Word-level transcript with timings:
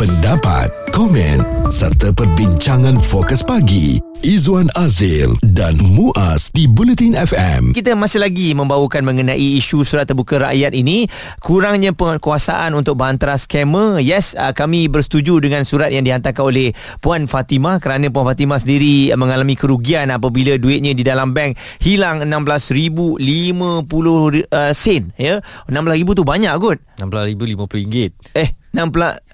pendapat, 0.00 0.72
komen 0.96 1.44
serta 1.68 2.08
perbincangan 2.16 2.96
fokus 3.04 3.44
pagi 3.44 4.00
Izwan 4.24 4.72
Azil 4.72 5.36
dan 5.44 5.76
Muaz 5.76 6.48
di 6.56 6.64
Bulletin 6.64 7.12
FM. 7.12 7.76
Kita 7.76 7.92
masih 7.92 8.24
lagi 8.24 8.56
membawakan 8.56 9.04
mengenai 9.04 9.60
isu 9.60 9.84
surat 9.84 10.08
terbuka 10.08 10.40
rakyat 10.40 10.72
ini 10.72 11.04
kurangnya 11.44 11.92
penguasaan 11.92 12.72
untuk 12.72 12.96
bantara 12.96 13.36
skamer. 13.36 14.00
Yes, 14.00 14.32
uh, 14.40 14.56
kami 14.56 14.88
bersetuju 14.88 15.44
dengan 15.44 15.68
surat 15.68 15.92
yang 15.92 16.08
dihantarkan 16.08 16.48
oleh 16.48 16.72
Puan 17.04 17.28
Fatimah 17.28 17.76
kerana 17.76 18.08
Puan 18.08 18.24
Fatimah 18.24 18.56
sendiri 18.56 19.12
mengalami 19.20 19.52
kerugian 19.52 20.08
apabila 20.08 20.56
duitnya 20.56 20.96
di 20.96 21.04
dalam 21.04 21.36
bank 21.36 21.60
hilang 21.84 22.24
16,050 22.24 23.20
uh, 23.20 24.72
sen 24.72 25.12
ya. 25.20 25.44
16,000 25.68 26.16
tu 26.16 26.24
banyak 26.24 26.56
kot. 26.56 26.80
16,050 27.04 27.76
ringgit. 27.84 28.16
Eh, 28.32 28.48
16 28.72 29.29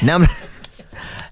Nem... 0.00 0.26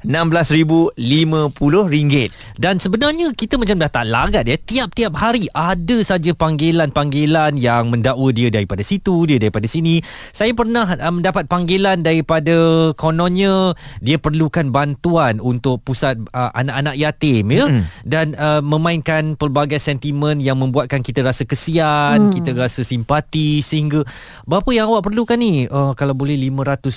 RM16,050 0.04 2.60
Dan 2.60 2.76
sebenarnya 2.76 3.32
kita 3.32 3.56
macam 3.56 3.80
dah 3.80 3.90
tak 3.90 4.06
lagat 4.06 4.44
ya 4.44 4.56
Tiap-tiap 4.60 5.12
hari 5.16 5.48
ada 5.50 5.96
saja 6.04 6.36
panggilan-panggilan 6.36 7.56
yang 7.56 7.88
mendakwa 7.88 8.28
dia 8.30 8.52
daripada 8.52 8.84
situ 8.84 9.24
Dia 9.24 9.40
daripada 9.40 9.64
sini 9.64 10.04
Saya 10.30 10.52
pernah 10.52 10.84
uh, 10.84 11.12
mendapat 11.12 11.48
panggilan 11.48 12.04
daripada 12.04 12.92
kononnya 12.94 13.72
Dia 14.04 14.20
perlukan 14.20 14.68
bantuan 14.68 15.40
untuk 15.40 15.80
pusat 15.82 16.20
uh, 16.36 16.52
anak-anak 16.52 16.94
yatim 17.00 17.44
ya 17.50 17.66
mm. 17.66 17.82
Dan 18.04 18.36
uh, 18.36 18.60
memainkan 18.60 19.40
pelbagai 19.40 19.80
sentimen 19.80 20.38
yang 20.38 20.60
membuatkan 20.60 21.00
kita 21.00 21.24
rasa 21.24 21.48
kesian 21.48 22.28
mm. 22.28 22.32
Kita 22.40 22.50
rasa 22.52 22.84
simpati 22.84 23.64
sehingga 23.64 24.04
Berapa 24.44 24.68
yang 24.76 24.92
awak 24.92 25.08
perlukan 25.08 25.40
ni? 25.40 25.64
Uh, 25.64 25.96
kalau 25.96 26.12
boleh 26.12 26.36
RM500 26.36 26.92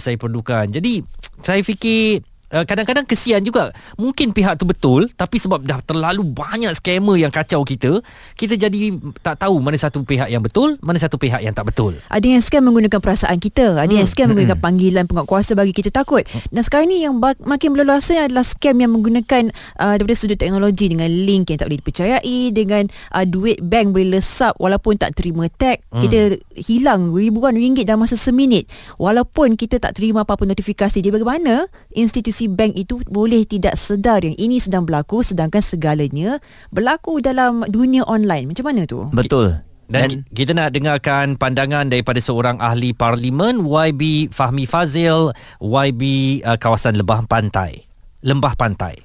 saya 0.00 0.16
perlukan 0.16 0.64
Jadi 0.72 1.04
saya 1.42 1.64
fikir 1.64 2.22
kadang-kadang 2.50 3.06
kesian 3.08 3.40
juga. 3.40 3.72
Mungkin 3.96 4.34
pihak 4.34 4.60
tu 4.60 4.68
betul 4.68 5.08
tapi 5.14 5.40
sebab 5.40 5.64
dah 5.64 5.80
terlalu 5.84 6.26
banyak 6.26 6.72
scammer 6.76 7.16
yang 7.16 7.32
kacau 7.32 7.64
kita 7.64 8.02
kita 8.34 8.58
jadi 8.58 8.98
tak 9.22 9.46
tahu 9.46 9.62
mana 9.62 9.78
satu 9.78 10.02
pihak 10.02 10.26
yang 10.28 10.42
betul 10.42 10.76
mana 10.82 10.98
satu 10.98 11.16
pihak 11.20 11.40
yang 11.40 11.54
tak 11.54 11.70
betul. 11.70 11.94
Ada 12.10 12.26
yang 12.26 12.42
scam 12.42 12.66
menggunakan 12.66 12.98
perasaan 12.98 13.38
kita. 13.38 13.78
Ada 13.78 13.88
hmm. 13.88 14.00
yang 14.02 14.08
scam 14.08 14.26
menggunakan 14.32 14.58
hmm. 14.58 14.66
panggilan 14.66 15.04
penguatkuasa 15.06 15.54
bagi 15.54 15.72
kita 15.76 15.94
takut. 15.94 16.26
Dan 16.50 16.62
sekarang 16.66 16.90
ni 16.90 17.06
yang 17.06 17.16
makin 17.20 17.76
berleluasa 17.76 18.26
adalah 18.26 18.42
scam 18.42 18.76
yang 18.82 18.90
menggunakan 18.90 19.54
uh, 19.78 19.94
daripada 19.94 20.16
sudut 20.18 20.38
teknologi 20.40 20.90
dengan 20.90 21.08
link 21.08 21.52
yang 21.52 21.58
tak 21.62 21.70
boleh 21.70 21.80
dipercayai 21.80 22.38
dengan 22.50 22.90
uh, 23.14 23.24
duit 23.24 23.62
bank 23.62 23.94
boleh 23.94 24.18
lesap 24.18 24.58
walaupun 24.58 24.98
tak 24.98 25.14
terima 25.14 25.46
tag. 25.48 25.78
Hmm. 25.94 26.02
kita 26.02 26.42
hilang 26.58 27.14
ribuan 27.14 27.54
ringgit 27.54 27.86
dalam 27.86 28.02
masa 28.02 28.18
seminit. 28.18 28.66
Walaupun 28.98 29.54
kita 29.54 29.78
tak 29.78 29.94
terima 29.94 30.26
apa-apa 30.26 30.42
notifikasi 30.42 30.98
dia 30.98 31.12
bagaimana? 31.14 31.70
Institusi 31.94 32.33
si 32.34 32.50
bank 32.50 32.74
itu 32.74 32.98
boleh 33.06 33.46
tidak 33.46 33.78
sedar 33.78 34.26
yang 34.26 34.34
ini 34.34 34.58
sedang 34.58 34.82
berlaku 34.82 35.22
sedangkan 35.22 35.62
segalanya 35.62 36.42
berlaku 36.74 37.22
dalam 37.22 37.62
dunia 37.70 38.02
online. 38.10 38.50
Macam 38.50 38.66
mana 38.66 38.82
tu? 38.90 39.06
Betul. 39.14 39.62
Dan, 39.84 40.08
Dan 40.08 40.10
kita 40.32 40.56
nak 40.56 40.72
dengarkan 40.72 41.36
pandangan 41.36 41.86
daripada 41.92 42.16
seorang 42.18 42.56
ahli 42.58 42.96
parlimen 42.96 43.62
YB 43.62 44.32
Fahmi 44.32 44.64
Fazil 44.64 45.30
YB 45.60 46.02
uh, 46.42 46.58
kawasan 46.58 46.96
Lembah 46.98 47.22
Pantai. 47.28 47.84
Lembah 48.24 48.56
Pantai. 48.56 48.96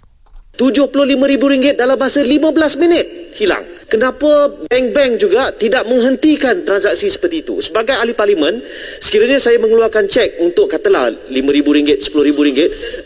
RM75,000 0.59 1.80
dalam 1.80 1.95
masa 2.00 2.23
15 2.23 2.81
minit 2.83 3.05
hilang. 3.35 3.63
Kenapa 3.89 4.53
bank-bank 4.69 5.17
juga 5.17 5.49
tidak 5.49 5.89
menghentikan 5.89 6.61
transaksi 6.61 7.09
seperti 7.09 7.41
itu? 7.41 7.57
Sebagai 7.57 7.97
ahli 7.97 8.13
parlimen, 8.13 8.61
sekiranya 9.01 9.41
saya 9.41 9.57
mengeluarkan 9.57 10.05
cek 10.05 10.37
untuk 10.45 10.69
katalah 10.69 11.09
RM5,000, 11.33 11.65
RM10,000, 12.05 12.49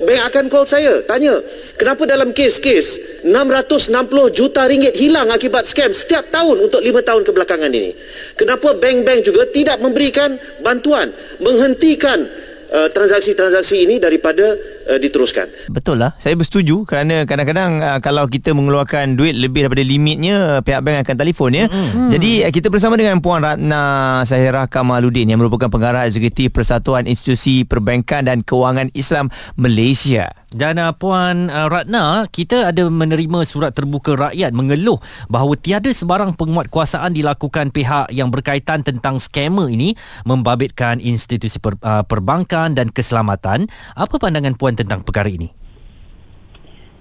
bank 0.03 0.21
akan 0.27 0.45
call 0.51 0.67
saya, 0.67 0.99
tanya, 1.07 1.39
kenapa 1.79 2.03
dalam 2.03 2.35
kes-kes 2.35 2.99
660 3.23 3.95
juta 4.35 4.67
ringgit 4.67 4.91
hilang 4.99 5.31
akibat 5.31 5.63
scam 5.63 5.95
setiap 5.95 6.27
tahun 6.35 6.67
untuk 6.67 6.83
5 6.83 6.99
tahun 6.99 7.23
kebelakangan 7.31 7.71
ini? 7.71 7.95
Kenapa 8.35 8.75
bank-bank 8.75 9.23
juga 9.23 9.47
tidak 9.47 9.79
memberikan 9.79 10.35
bantuan, 10.59 11.15
menghentikan 11.39 12.27
uh, 12.75 12.91
transaksi-transaksi 12.91 13.87
ini 13.87 14.03
daripada 14.03 14.59
uh, 14.89 14.99
diteruskan. 14.99 15.49
Betul 15.71 16.03
lah. 16.03 16.15
Saya 16.19 16.35
bersetuju 16.35 16.83
kerana 16.83 17.23
kadang-kadang 17.23 17.79
uh, 17.79 17.99
kalau 17.99 18.27
kita 18.27 18.51
mengeluarkan 18.51 19.15
duit 19.15 19.35
lebih 19.35 19.67
daripada 19.67 19.83
limitnya, 19.83 20.59
pihak 20.63 20.81
bank 20.83 21.07
akan 21.07 21.15
telefon 21.19 21.51
ya. 21.55 21.65
Hmm. 21.67 22.09
Jadi 22.11 22.43
uh, 22.47 22.51
kita 22.51 22.67
bersama 22.67 22.99
dengan 22.99 23.19
Puan 23.23 23.43
Ratna 23.43 24.21
Sahira 24.27 24.67
Kamaluddin 24.67 25.29
yang 25.29 25.39
merupakan 25.39 25.71
pengarah 25.71 26.07
eksekutif 26.07 26.51
Persatuan 26.53 27.07
Institusi 27.07 27.63
Perbankan 27.63 28.27
dan 28.27 28.41
Kewangan 28.43 28.91
Islam 28.95 29.31
Malaysia. 29.55 30.31
Dan 30.53 30.77
uh, 30.77 30.93
Puan 30.93 31.49
uh, 31.49 31.65
Ratna, 31.65 32.29
kita 32.29 32.69
ada 32.69 32.85
menerima 32.85 33.41
surat 33.41 33.73
terbuka 33.73 34.13
rakyat 34.13 34.53
mengeluh 34.53 35.01
bahawa 35.25 35.57
tiada 35.57 35.89
sebarang 35.89 36.37
penguatkuasaan 36.37 37.17
dilakukan 37.17 37.73
pihak 37.73 38.13
yang 38.13 38.29
berkaitan 38.29 38.85
tentang 38.85 39.17
skamer 39.17 39.73
ini 39.73 39.97
membabitkan 40.29 41.01
institusi 41.01 41.57
per, 41.57 41.81
uh, 41.81 42.05
perbankan 42.05 42.77
dan 42.77 42.93
keselamatan. 42.93 43.65
Apa 43.97 44.21
pandangan 44.21 44.53
Puan 44.53 44.72
tentang 44.73 45.05
perkara 45.05 45.29
ini? 45.29 45.63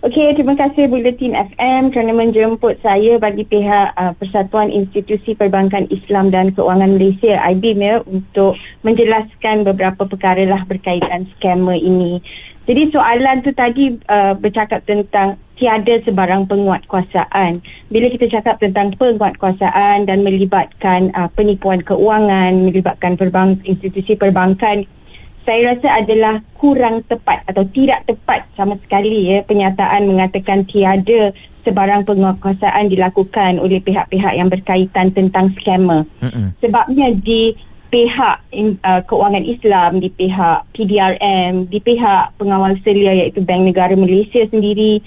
Okey, 0.03 0.35
terima 0.35 0.59
kasih 0.59 0.91
Bulletin 0.91 1.31
FM 1.31 1.95
kerana 1.95 2.11
menjemput 2.11 2.75
saya 2.83 3.23
bagi 3.23 3.47
pihak 3.47 3.95
uh, 3.95 4.11
Persatuan 4.19 4.67
Institusi 4.67 5.39
Perbankan 5.39 5.87
Islam 5.95 6.35
dan 6.35 6.51
Keuangan 6.51 6.99
Malaysia 6.99 7.39
IBIM 7.39 7.79
ya 7.79 8.03
untuk 8.03 8.59
menjelaskan 8.83 9.63
beberapa 9.63 10.03
perkara 10.03 10.43
lah 10.43 10.67
berkaitan 10.67 11.31
skamer 11.39 11.79
ini. 11.79 12.19
Jadi 12.67 12.91
soalan 12.91 13.47
tu 13.47 13.55
tadi 13.55 13.95
uh, 14.11 14.35
bercakap 14.35 14.83
tentang 14.91 15.39
tiada 15.55 15.95
sebarang 16.03 16.51
penguatkuasaan. 16.51 17.63
Bila 17.87 18.11
kita 18.11 18.27
cakap 18.27 18.59
tentang 18.59 18.91
penguatkuasaan 18.99 20.11
dan 20.11 20.27
melibatkan 20.27 21.15
uh, 21.15 21.31
penipuan 21.31 21.79
keuangan, 21.79 22.59
melibatkan 22.59 23.15
perbank, 23.15 23.63
institusi 23.63 24.19
perbankan, 24.19 24.83
saya 25.43 25.75
rasa 25.75 25.89
adalah 26.03 26.35
kurang 26.59 27.03
tepat 27.07 27.43
atau 27.51 27.67
tidak 27.67 28.07
tepat 28.07 28.47
sama 28.55 28.79
sekali 28.79 29.27
ya 29.27 29.43
penyataan 29.43 30.07
mengatakan 30.07 30.63
tiada 30.63 31.35
sebarang 31.63 32.07
penguasaan 32.07 32.91
dilakukan 32.91 33.59
oleh 33.59 33.79
pihak-pihak 33.79 34.35
yang 34.35 34.51
berkaitan 34.51 35.15
tentang 35.15 35.55
scammer. 35.59 36.07
Mm-hmm. 36.23 36.47
Sebabnya 36.59 37.07
di 37.15 37.55
pihak 37.93 38.37
uh, 38.83 39.03
keuangan 39.05 39.45
Islam, 39.45 40.01
di 40.01 40.09
pihak 40.09 40.65
PDRM, 40.75 41.69
di 41.69 41.79
pihak 41.79 42.35
pengawal 42.41 42.75
selia 42.83 43.13
iaitu 43.15 43.45
Bank 43.45 43.63
Negara 43.69 43.95
Malaysia 43.95 44.43
sendiri 44.49 45.05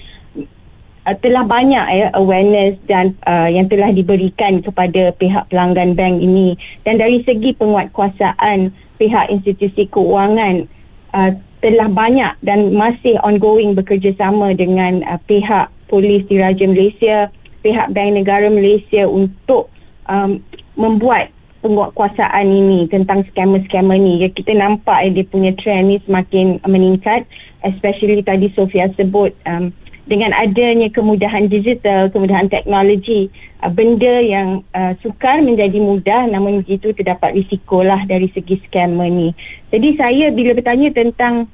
uh, 1.04 1.16
telah 1.18 1.42
banyak 1.42 1.86
ya 1.92 2.06
awareness 2.14 2.78
dan 2.86 3.18
uh, 3.26 3.50
yang 3.50 3.66
telah 3.66 3.90
diberikan 3.90 4.62
kepada 4.62 5.10
pihak 5.18 5.50
pelanggan 5.50 5.98
bank 5.98 6.22
ini 6.22 6.54
dan 6.86 6.96
dari 6.96 7.26
segi 7.26 7.58
penguatkuasaan 7.58 8.85
pihak 8.96 9.32
institusi 9.32 9.88
keuangan 9.88 10.68
uh, 11.12 11.30
telah 11.60 11.88
banyak 11.88 12.32
dan 12.44 12.72
masih 12.76 13.16
ongoing 13.24 13.72
bekerjasama 13.72 14.52
dengan 14.52 15.00
uh, 15.06 15.20
pihak 15.24 15.72
polis 15.86 16.26
diraja 16.26 16.66
Malaysia, 16.66 17.30
pihak 17.62 17.92
Bank 17.94 18.10
Negara 18.18 18.50
Malaysia 18.50 19.06
untuk 19.06 19.70
um, 20.10 20.42
membuat 20.76 21.32
penguatkuasaan 21.64 22.46
ini 22.46 22.86
tentang 22.86 23.26
scammer-scammer 23.32 23.98
ni. 23.98 24.22
Ya, 24.22 24.28
kita 24.30 24.54
nampak 24.54 25.02
eh, 25.02 25.10
dia 25.10 25.26
punya 25.26 25.50
trend 25.56 25.90
ni 25.90 25.96
semakin 26.04 26.62
meningkat 26.62 27.26
especially 27.66 28.22
tadi 28.22 28.46
Sofia 28.54 28.86
sebut 28.94 29.34
um, 29.50 29.74
dengan 30.06 30.30
adanya 30.38 30.86
kemudahan 30.86 31.50
digital, 31.50 32.08
kemudahan 32.14 32.46
teknologi, 32.46 33.26
uh, 33.60 33.68
benda 33.68 34.22
yang 34.22 34.62
uh, 34.70 34.94
sukar 35.02 35.42
menjadi 35.42 35.82
mudah 35.82 36.30
namun 36.30 36.62
begitu 36.62 36.94
terdapat 36.94 37.34
risiko 37.34 37.82
lah 37.82 38.06
dari 38.06 38.30
segi 38.30 38.62
scammer 38.64 39.10
ni. 39.10 39.34
Jadi 39.74 39.98
saya 39.98 40.30
bila 40.30 40.54
bertanya 40.54 40.94
tentang 40.94 41.50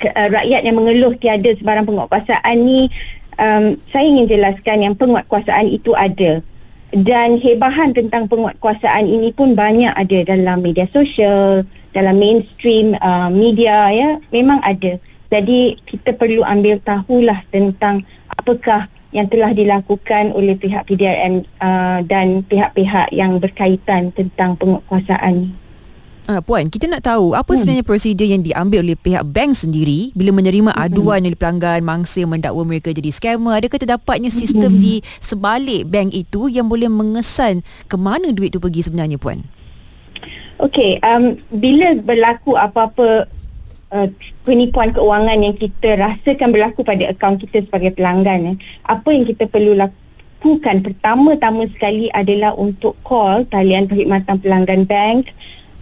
uh, 0.00 0.28
rakyat 0.32 0.64
yang 0.64 0.76
mengeluh 0.80 1.12
tiada 1.20 1.52
sebarang 1.52 1.84
penguatkuasaan 1.84 2.56
ni, 2.56 2.88
um, 3.36 3.76
saya 3.92 4.04
ingin 4.08 4.26
jelaskan 4.32 4.76
yang 4.80 4.94
penguatkuasaan 4.96 5.68
itu 5.68 5.92
ada. 5.92 6.40
Dan 6.94 7.42
hebahan 7.42 7.90
tentang 7.90 8.30
penguatkuasaan 8.30 9.10
ini 9.10 9.34
pun 9.34 9.58
banyak 9.58 9.90
ada 9.92 10.18
dalam 10.24 10.62
media 10.62 10.86
sosial, 10.94 11.66
dalam 11.90 12.16
mainstream 12.16 12.94
uh, 13.02 13.26
media 13.28 13.90
ya, 13.90 14.10
memang 14.30 14.62
ada. 14.62 14.96
Jadi 15.34 15.74
kita 15.82 16.14
perlu 16.14 16.46
ambil 16.46 16.78
tahulah 16.78 17.42
tentang 17.50 18.06
apakah 18.30 18.86
yang 19.10 19.26
telah 19.26 19.50
dilakukan 19.50 20.30
oleh 20.30 20.54
pihak 20.54 20.86
PDRM 20.86 21.42
uh, 21.58 22.06
dan 22.06 22.46
pihak-pihak 22.46 23.10
yang 23.10 23.42
berkaitan 23.42 24.14
tentang 24.14 24.54
penguasaan 24.54 25.58
Uh, 26.24 26.40
Puan, 26.40 26.72
kita 26.72 26.88
nak 26.88 27.04
tahu 27.04 27.36
apa 27.36 27.52
hmm. 27.52 27.60
sebenarnya 27.60 27.84
prosedur 27.84 28.24
yang 28.24 28.40
diambil 28.40 28.80
oleh 28.80 28.96
pihak 28.96 29.28
bank 29.28 29.52
sendiri 29.60 30.08
bila 30.16 30.32
menerima 30.32 30.72
hmm. 30.72 30.84
aduan 30.88 31.20
dari 31.20 31.36
pelanggan 31.36 31.84
mangsa 31.84 32.24
mendakwa 32.24 32.64
mereka 32.64 32.96
jadi 32.96 33.12
scammer. 33.12 33.60
Adakah 33.60 33.76
terdapatnya 33.76 34.32
sistem 34.32 34.72
hmm. 34.72 34.80
di 34.80 34.94
sebalik 35.20 35.84
bank 35.84 36.16
itu 36.16 36.48
yang 36.48 36.64
boleh 36.64 36.88
mengesan 36.88 37.60
ke 37.92 38.00
mana 38.00 38.32
duit 38.32 38.56
itu 38.56 38.56
pergi 38.56 38.88
sebenarnya, 38.88 39.20
Puan? 39.20 39.44
Okey, 40.64 40.96
um, 41.04 41.36
bila 41.52 41.92
berlaku 42.00 42.56
apa-apa 42.56 43.28
uh, 43.94 44.08
penipuan 44.42 44.90
keuangan 44.90 45.38
yang 45.38 45.54
kita 45.54 45.94
rasakan 45.96 46.50
berlaku 46.50 46.82
pada 46.82 47.14
akaun 47.14 47.38
kita 47.38 47.62
sebagai 47.62 47.94
pelanggan 47.94 48.54
eh, 48.54 48.56
apa 48.90 49.08
yang 49.14 49.24
kita 49.24 49.46
perlu 49.46 49.78
lakukan 49.78 50.82
pertama-tama 50.82 51.70
sekali 51.70 52.10
adalah 52.10 52.52
untuk 52.58 52.98
call 53.06 53.46
talian 53.46 53.86
perkhidmatan 53.86 54.36
pelanggan 54.42 54.82
bank 54.84 55.30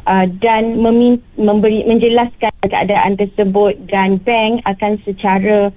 uh, 0.07 0.29
dan 0.39 0.79
memin- 0.79 1.25
memberi 1.41 1.89
menjelaskan 1.89 2.53
keadaan 2.69 3.17
tersebut 3.17 3.81
dan 3.89 4.21
bank 4.21 4.61
akan 4.69 5.01
secara 5.03 5.73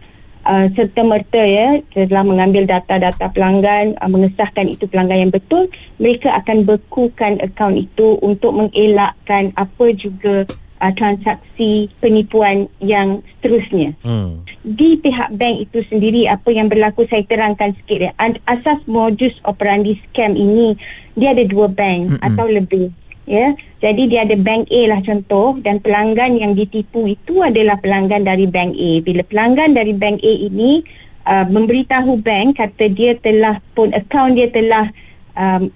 uh, 0.46 0.66
serta 0.76 1.02
merta 1.02 1.42
ya 1.42 1.82
telah 1.96 2.22
mengambil 2.28 2.70
data-data 2.70 3.32
pelanggan 3.34 3.98
uh, 3.98 4.10
mengesahkan 4.12 4.70
itu 4.70 4.86
pelanggan 4.86 5.30
yang 5.30 5.34
betul 5.34 5.72
mereka 5.98 6.36
akan 6.38 6.68
bekukan 6.68 7.42
akaun 7.42 7.80
itu 7.80 8.20
untuk 8.22 8.54
mengelakkan 8.54 9.56
apa 9.58 9.86
juga 9.98 10.46
uh, 10.82 10.94
transaksi 10.96 11.88
penipuan 12.02 12.68
yang 12.82 13.22
seterusnya. 13.38 13.96
Hmm. 14.04 14.44
Di 14.66 15.00
pihak 15.00 15.36
bank 15.36 15.56
itu 15.70 15.80
sendiri 15.88 16.28
apa 16.28 16.50
yang 16.52 16.68
berlaku 16.68 17.06
saya 17.08 17.24
terangkan 17.24 17.76
sikit 17.84 18.10
ya. 18.10 18.12
Asas 18.48 18.82
modus 18.90 19.36
operandi 19.46 20.00
scam 20.10 20.34
ini 20.36 20.76
dia 21.16 21.32
ada 21.32 21.46
dua 21.48 21.72
bank 21.72 22.18
Mm-mm. 22.18 22.26
atau 22.26 22.46
lebih 22.50 22.92
ya. 23.30 23.56
Jadi 23.82 24.10
dia 24.10 24.26
ada 24.26 24.34
bank 24.38 24.70
A 24.74 24.82
lah 24.90 25.00
contoh 25.06 25.58
dan 25.62 25.78
pelanggan 25.78 26.42
yang 26.42 26.58
ditipu 26.58 27.06
itu 27.06 27.46
adalah 27.46 27.78
pelanggan 27.78 28.26
dari 28.26 28.50
bank 28.50 28.74
A. 28.74 28.92
Bila 29.06 29.22
pelanggan 29.26 29.78
dari 29.78 29.94
bank 29.94 30.22
A 30.26 30.34
ini 30.50 30.82
uh, 31.30 31.46
memberitahu 31.46 32.18
bank 32.22 32.58
kata 32.58 32.86
dia 32.90 33.14
telah 33.18 33.62
pun 33.78 33.94
akaun 33.94 34.34
dia 34.34 34.50
telah 34.50 34.90
um, 35.38 35.70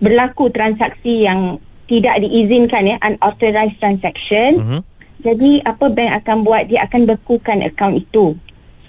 berlaku 0.00 0.48
transaksi 0.48 1.28
yang 1.28 1.60
tidak 1.90 2.22
diizinkan 2.22 2.86
ya 2.86 2.96
unauthorized 3.02 3.82
transaction. 3.82 4.62
Mhm. 4.62 4.80
Jadi 5.20 5.60
apa 5.66 5.90
bank 5.90 6.10
akan 6.22 6.36
buat 6.46 6.62
dia 6.70 6.86
akan 6.86 7.10
bekukan 7.10 7.60
akaun 7.66 7.98
itu. 7.98 8.38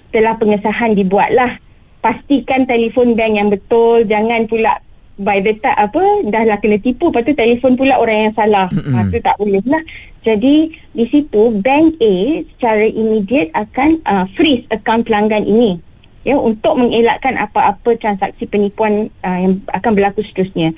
Setelah 0.08 0.38
pengesahan 0.38 0.94
dibuatlah 0.94 1.58
pastikan 2.00 2.64
telefon 2.64 3.18
bank 3.18 3.32
yang 3.36 3.48
betul 3.50 4.06
jangan 4.06 4.48
pula 4.48 4.80
by 5.20 5.44
the 5.44 5.52
time 5.60 5.76
apa 5.76 6.02
dah 6.24 6.42
lah 6.48 6.56
kena 6.56 6.80
tipu 6.80 7.12
lepas 7.12 7.26
tu 7.28 7.36
telefon 7.36 7.76
pula 7.76 8.00
orang 8.00 8.30
yang 8.30 8.34
salah. 8.38 8.70
Mm-mm. 8.72 8.94
Ha, 8.96 9.10
tu 9.12 9.18
tak 9.20 9.36
boleh 9.36 9.60
lah. 9.68 9.82
Jadi 10.22 10.72
di 10.94 11.04
situ 11.10 11.42
bank 11.58 11.98
A 12.00 12.14
secara 12.54 12.86
immediate 12.86 13.50
akan 13.52 14.00
uh, 14.06 14.24
freeze 14.32 14.64
akaun 14.72 15.04
pelanggan 15.04 15.44
ini 15.44 15.82
ya 16.22 16.38
untuk 16.38 16.78
mengelakkan 16.78 17.34
apa-apa 17.34 17.98
transaksi 17.98 18.46
penipuan 18.46 19.10
uh, 19.26 19.38
yang 19.42 19.60
akan 19.68 19.90
berlaku 19.92 20.22
seterusnya. 20.22 20.72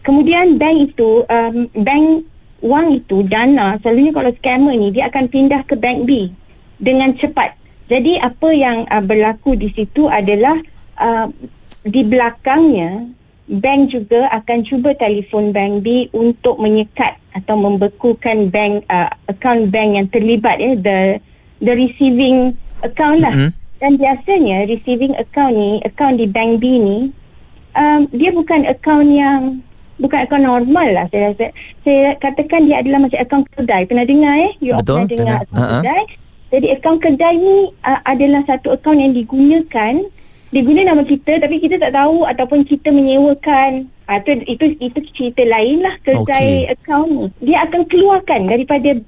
Kemudian 0.00 0.56
bank 0.56 0.76
itu 0.92 1.28
um, 1.28 1.68
bank 1.76 2.24
wang 2.64 3.00
itu 3.00 3.24
dana 3.24 3.76
selalunya 3.80 4.12
kalau 4.12 4.32
scammer 4.36 4.74
ni 4.76 4.88
dia 4.92 5.08
akan 5.12 5.28
pindah 5.28 5.60
ke 5.64 5.76
bank 5.76 6.08
B 6.08 6.32
dengan 6.80 7.12
cepat. 7.16 7.56
Jadi 7.90 8.16
apa 8.16 8.48
yang 8.54 8.86
uh, 8.88 9.02
berlaku 9.02 9.58
di 9.58 9.68
situ 9.74 10.06
adalah 10.08 10.56
uh, 10.96 11.28
di 11.84 12.00
belakangnya 12.04 13.08
bank 13.50 13.90
juga 13.90 14.30
akan 14.30 14.58
cuba 14.62 14.94
telefon 14.94 15.50
bank 15.50 15.82
B 15.82 16.06
untuk 16.14 16.62
menyekat 16.62 17.18
atau 17.34 17.58
membekukan 17.58 18.48
bank 18.48 18.86
uh, 18.86 19.10
account 19.26 19.74
bank 19.74 19.98
yang 19.98 20.06
terlibat 20.06 20.62
ya 20.62 20.78
the 20.78 20.98
the 21.60 21.72
receiving 21.74 22.54
account 22.86 23.20
lah. 23.20 23.34
Mhm. 23.34 23.50
Dan 23.80 23.96
biasanya 23.96 24.68
receiving 24.68 25.16
account 25.16 25.56
ni, 25.56 25.80
account 25.80 26.20
di 26.20 26.28
bank 26.28 26.60
B 26.60 26.64
ni 26.76 26.98
um, 27.74 28.06
dia 28.12 28.30
bukan 28.30 28.68
account 28.68 29.08
yang 29.08 29.64
bukan 30.00 30.18
akaun 30.24 30.44
normal 30.48 30.88
lah 30.90 31.04
saya 31.12 31.36
rasa. 31.36 31.46
Saya 31.84 32.16
katakan 32.16 32.66
dia 32.66 32.80
adalah 32.80 33.04
macam 33.04 33.18
akaun 33.20 33.42
kedai. 33.52 33.82
Pernah 33.84 34.06
dengar 34.08 34.34
eh? 34.40 34.52
You 34.58 34.72
Betul, 34.80 35.06
pernah 35.06 35.06
dengar 35.12 35.36
akaun 35.44 35.60
Ha-ha. 35.60 35.76
kedai. 35.84 36.02
Jadi 36.50 36.66
akaun 36.74 36.98
kedai 36.98 37.34
ni 37.38 37.56
uh, 37.84 38.00
adalah 38.02 38.42
satu 38.48 38.74
akaun 38.74 38.98
yang 38.98 39.12
digunakan 39.14 39.94
diguna 40.50 40.82
nama 40.82 41.06
kita 41.06 41.38
tapi 41.38 41.62
kita 41.62 41.78
tak 41.78 41.94
tahu 41.94 42.26
ataupun 42.26 42.66
kita 42.66 42.90
menyewakan 42.90 43.86
Ah 44.10 44.18
tu 44.18 44.34
itu 44.34 44.74
itu 44.82 44.98
cerita 45.14 45.46
lain 45.46 45.86
lah 45.86 45.94
kedai 46.02 46.66
Okey. 46.66 46.74
akaun 46.74 47.08
ni. 47.14 47.26
Dia 47.46 47.62
akan 47.62 47.86
keluarkan 47.86 48.50
daripada 48.50 48.98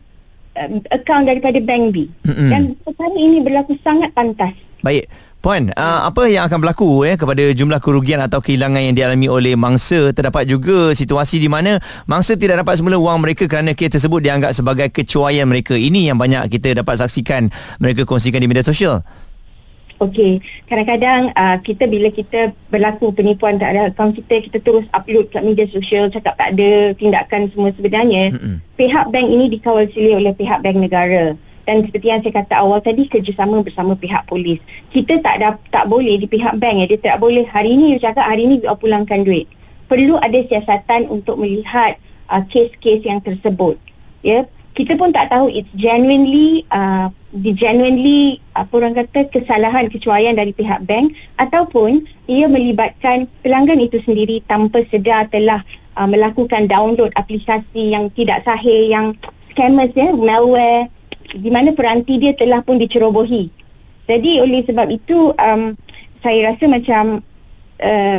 um, 0.63 0.79
akaun 0.95 1.27
daripada 1.27 1.59
bank 1.59 1.85
B. 1.91 2.07
Mm-mm. 2.23 2.49
Dan 2.55 2.63
perkara 2.87 3.11
ini 3.19 3.43
berlaku 3.43 3.75
sangat 3.83 4.15
pantas. 4.15 4.55
Baik. 4.79 5.11
Puan, 5.43 5.75
uh, 5.75 6.07
apa 6.07 6.31
yang 6.31 6.47
akan 6.47 6.63
berlaku 6.63 7.03
eh 7.03 7.19
kepada 7.19 7.43
jumlah 7.51 7.83
kerugian 7.83 8.23
atau 8.23 8.39
kehilangan 8.39 8.79
yang 8.79 8.95
dialami 8.95 9.27
oleh 9.27 9.59
mangsa 9.59 10.15
terdapat 10.15 10.47
juga 10.47 10.95
situasi 10.95 11.43
di 11.43 11.51
mana 11.51 11.83
mangsa 12.07 12.39
tidak 12.39 12.63
dapat 12.63 12.79
semula 12.79 12.95
wang 12.95 13.19
mereka 13.19 13.51
kerana 13.51 13.75
kes 13.75 13.99
tersebut 13.99 14.23
dianggap 14.23 14.55
sebagai 14.55 14.95
kecuaian 14.95 15.43
mereka. 15.51 15.75
Ini 15.75 16.15
yang 16.15 16.19
banyak 16.23 16.47
kita 16.47 16.79
dapat 16.79 17.03
saksikan 17.03 17.51
mereka 17.83 18.07
kongsikan 18.07 18.39
di 18.39 18.47
media 18.47 18.63
sosial. 18.63 19.03
Okey, 19.99 20.39
kadang-kadang 20.71 21.35
uh, 21.35 21.59
kita 21.59 21.91
bila 21.91 22.15
kita 22.15 22.55
berlaku 22.71 23.11
penipuan 23.11 23.59
tak 23.59 23.75
ada 23.75 23.91
akaun 23.91 24.15
kita, 24.15 24.47
kita 24.47 24.63
terus 24.63 24.87
upload 24.95 25.27
kat 25.35 25.43
media 25.43 25.67
sosial 25.75 26.07
cakap 26.07 26.39
tak 26.39 26.55
ada 26.55 26.95
tindakan 26.95 27.51
semua 27.51 27.75
sebenarnya. 27.75 28.31
Mm-mm. 28.31 28.63
Pihak 28.79 29.11
bank 29.11 29.27
ini 29.27 29.51
dikawal 29.51 29.91
sili 29.91 30.15
oleh 30.15 30.31
pihak 30.39 30.63
bank 30.63 30.79
negara. 30.79 31.35
Dan 31.63 31.87
seperti 31.87 32.07
yang 32.11 32.21
saya 32.21 32.35
kata 32.43 32.55
awal 32.63 32.83
tadi 32.83 33.07
kerjasama 33.07 33.63
bersama 33.63 33.95
pihak 33.95 34.27
polis. 34.27 34.59
Kita 34.91 35.19
tak 35.23 35.35
ada 35.39 35.49
tak 35.71 35.87
boleh 35.87 36.19
di 36.19 36.27
pihak 36.27 36.59
bank 36.59 36.83
ya, 36.83 36.87
dia 36.91 37.01
tak 37.01 37.17
boleh 37.23 37.47
hari 37.47 37.79
ini 37.79 37.95
you 37.95 38.01
cakap 38.03 38.27
hari 38.27 38.47
ini 38.47 38.59
you 38.59 38.75
pulangkan 38.75 39.23
duit. 39.23 39.47
Perlu 39.87 40.17
ada 40.19 40.39
siasatan 40.49 41.07
untuk 41.13 41.39
melihat 41.39 42.01
uh, 42.33 42.43
kes-kes 42.49 43.05
yang 43.05 43.21
tersebut. 43.21 43.77
Ya, 44.25 44.49
kita 44.73 44.97
pun 44.97 45.13
tak 45.13 45.29
tahu 45.29 45.53
it's 45.53 45.69
genuinely 45.77 46.65
uh, 46.73 47.13
di 47.33 47.53
genuinely 47.53 48.41
apa 48.57 48.73
orang 48.77 48.97
kata 48.97 49.29
kesalahan 49.29 49.89
kecuaian 49.89 50.37
dari 50.37 50.53
pihak 50.53 50.85
bank 50.85 51.13
ataupun 51.41 52.05
ia 52.29 52.49
melibatkan 52.49 53.29
pelanggan 53.45 53.81
itu 53.81 54.01
sendiri 54.05 54.41
tanpa 54.49 54.85
sedar 54.89 55.29
telah 55.29 55.61
uh, 55.97 56.09
melakukan 56.09 56.69
download 56.69 57.13
aplikasi 57.17 57.93
yang 57.93 58.09
tidak 58.13 58.45
sahih 58.45 58.89
yang 58.89 59.17
scammers 59.53 59.93
ya 59.93 60.13
malware 60.13 60.89
di 61.33 61.51
mana 61.51 61.73
peranti 61.73 62.21
dia 62.21 62.37
telah 62.37 62.61
pun 62.61 62.77
dicerobohi. 62.77 63.49
Jadi 64.07 64.43
oleh 64.43 64.61
sebab 64.67 64.89
itu 64.93 65.33
um, 65.33 65.73
saya 66.21 66.53
rasa 66.53 66.65
macam 66.69 67.25
uh, 67.81 68.19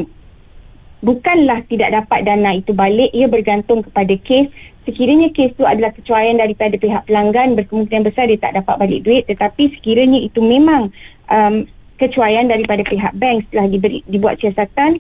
bukanlah 1.04 1.62
tidak 1.68 1.94
dapat 1.94 2.20
dana 2.26 2.52
itu 2.56 2.72
balik. 2.74 3.12
Ia 3.14 3.30
bergantung 3.30 3.86
kepada 3.86 4.16
kes. 4.18 4.50
Sekiranya 4.84 5.32
kes 5.32 5.56
itu 5.56 5.64
adalah 5.64 5.96
kecuaian 5.96 6.36
daripada 6.36 6.76
pihak 6.76 7.08
pelanggan 7.08 7.56
berkemungkinan 7.56 8.04
besar 8.04 8.28
dia 8.28 8.40
tak 8.40 8.58
dapat 8.60 8.76
balik 8.80 9.00
duit. 9.06 9.24
Tetapi 9.30 9.80
sekiranya 9.80 10.20
itu 10.20 10.40
memang 10.44 10.92
um, 11.30 11.68
kecuaian 12.00 12.50
daripada 12.50 12.84
pihak 12.84 13.14
bank 13.16 13.48
setelah 13.48 13.68
diberi, 13.70 14.00
dibuat 14.10 14.42
siasatan 14.42 15.00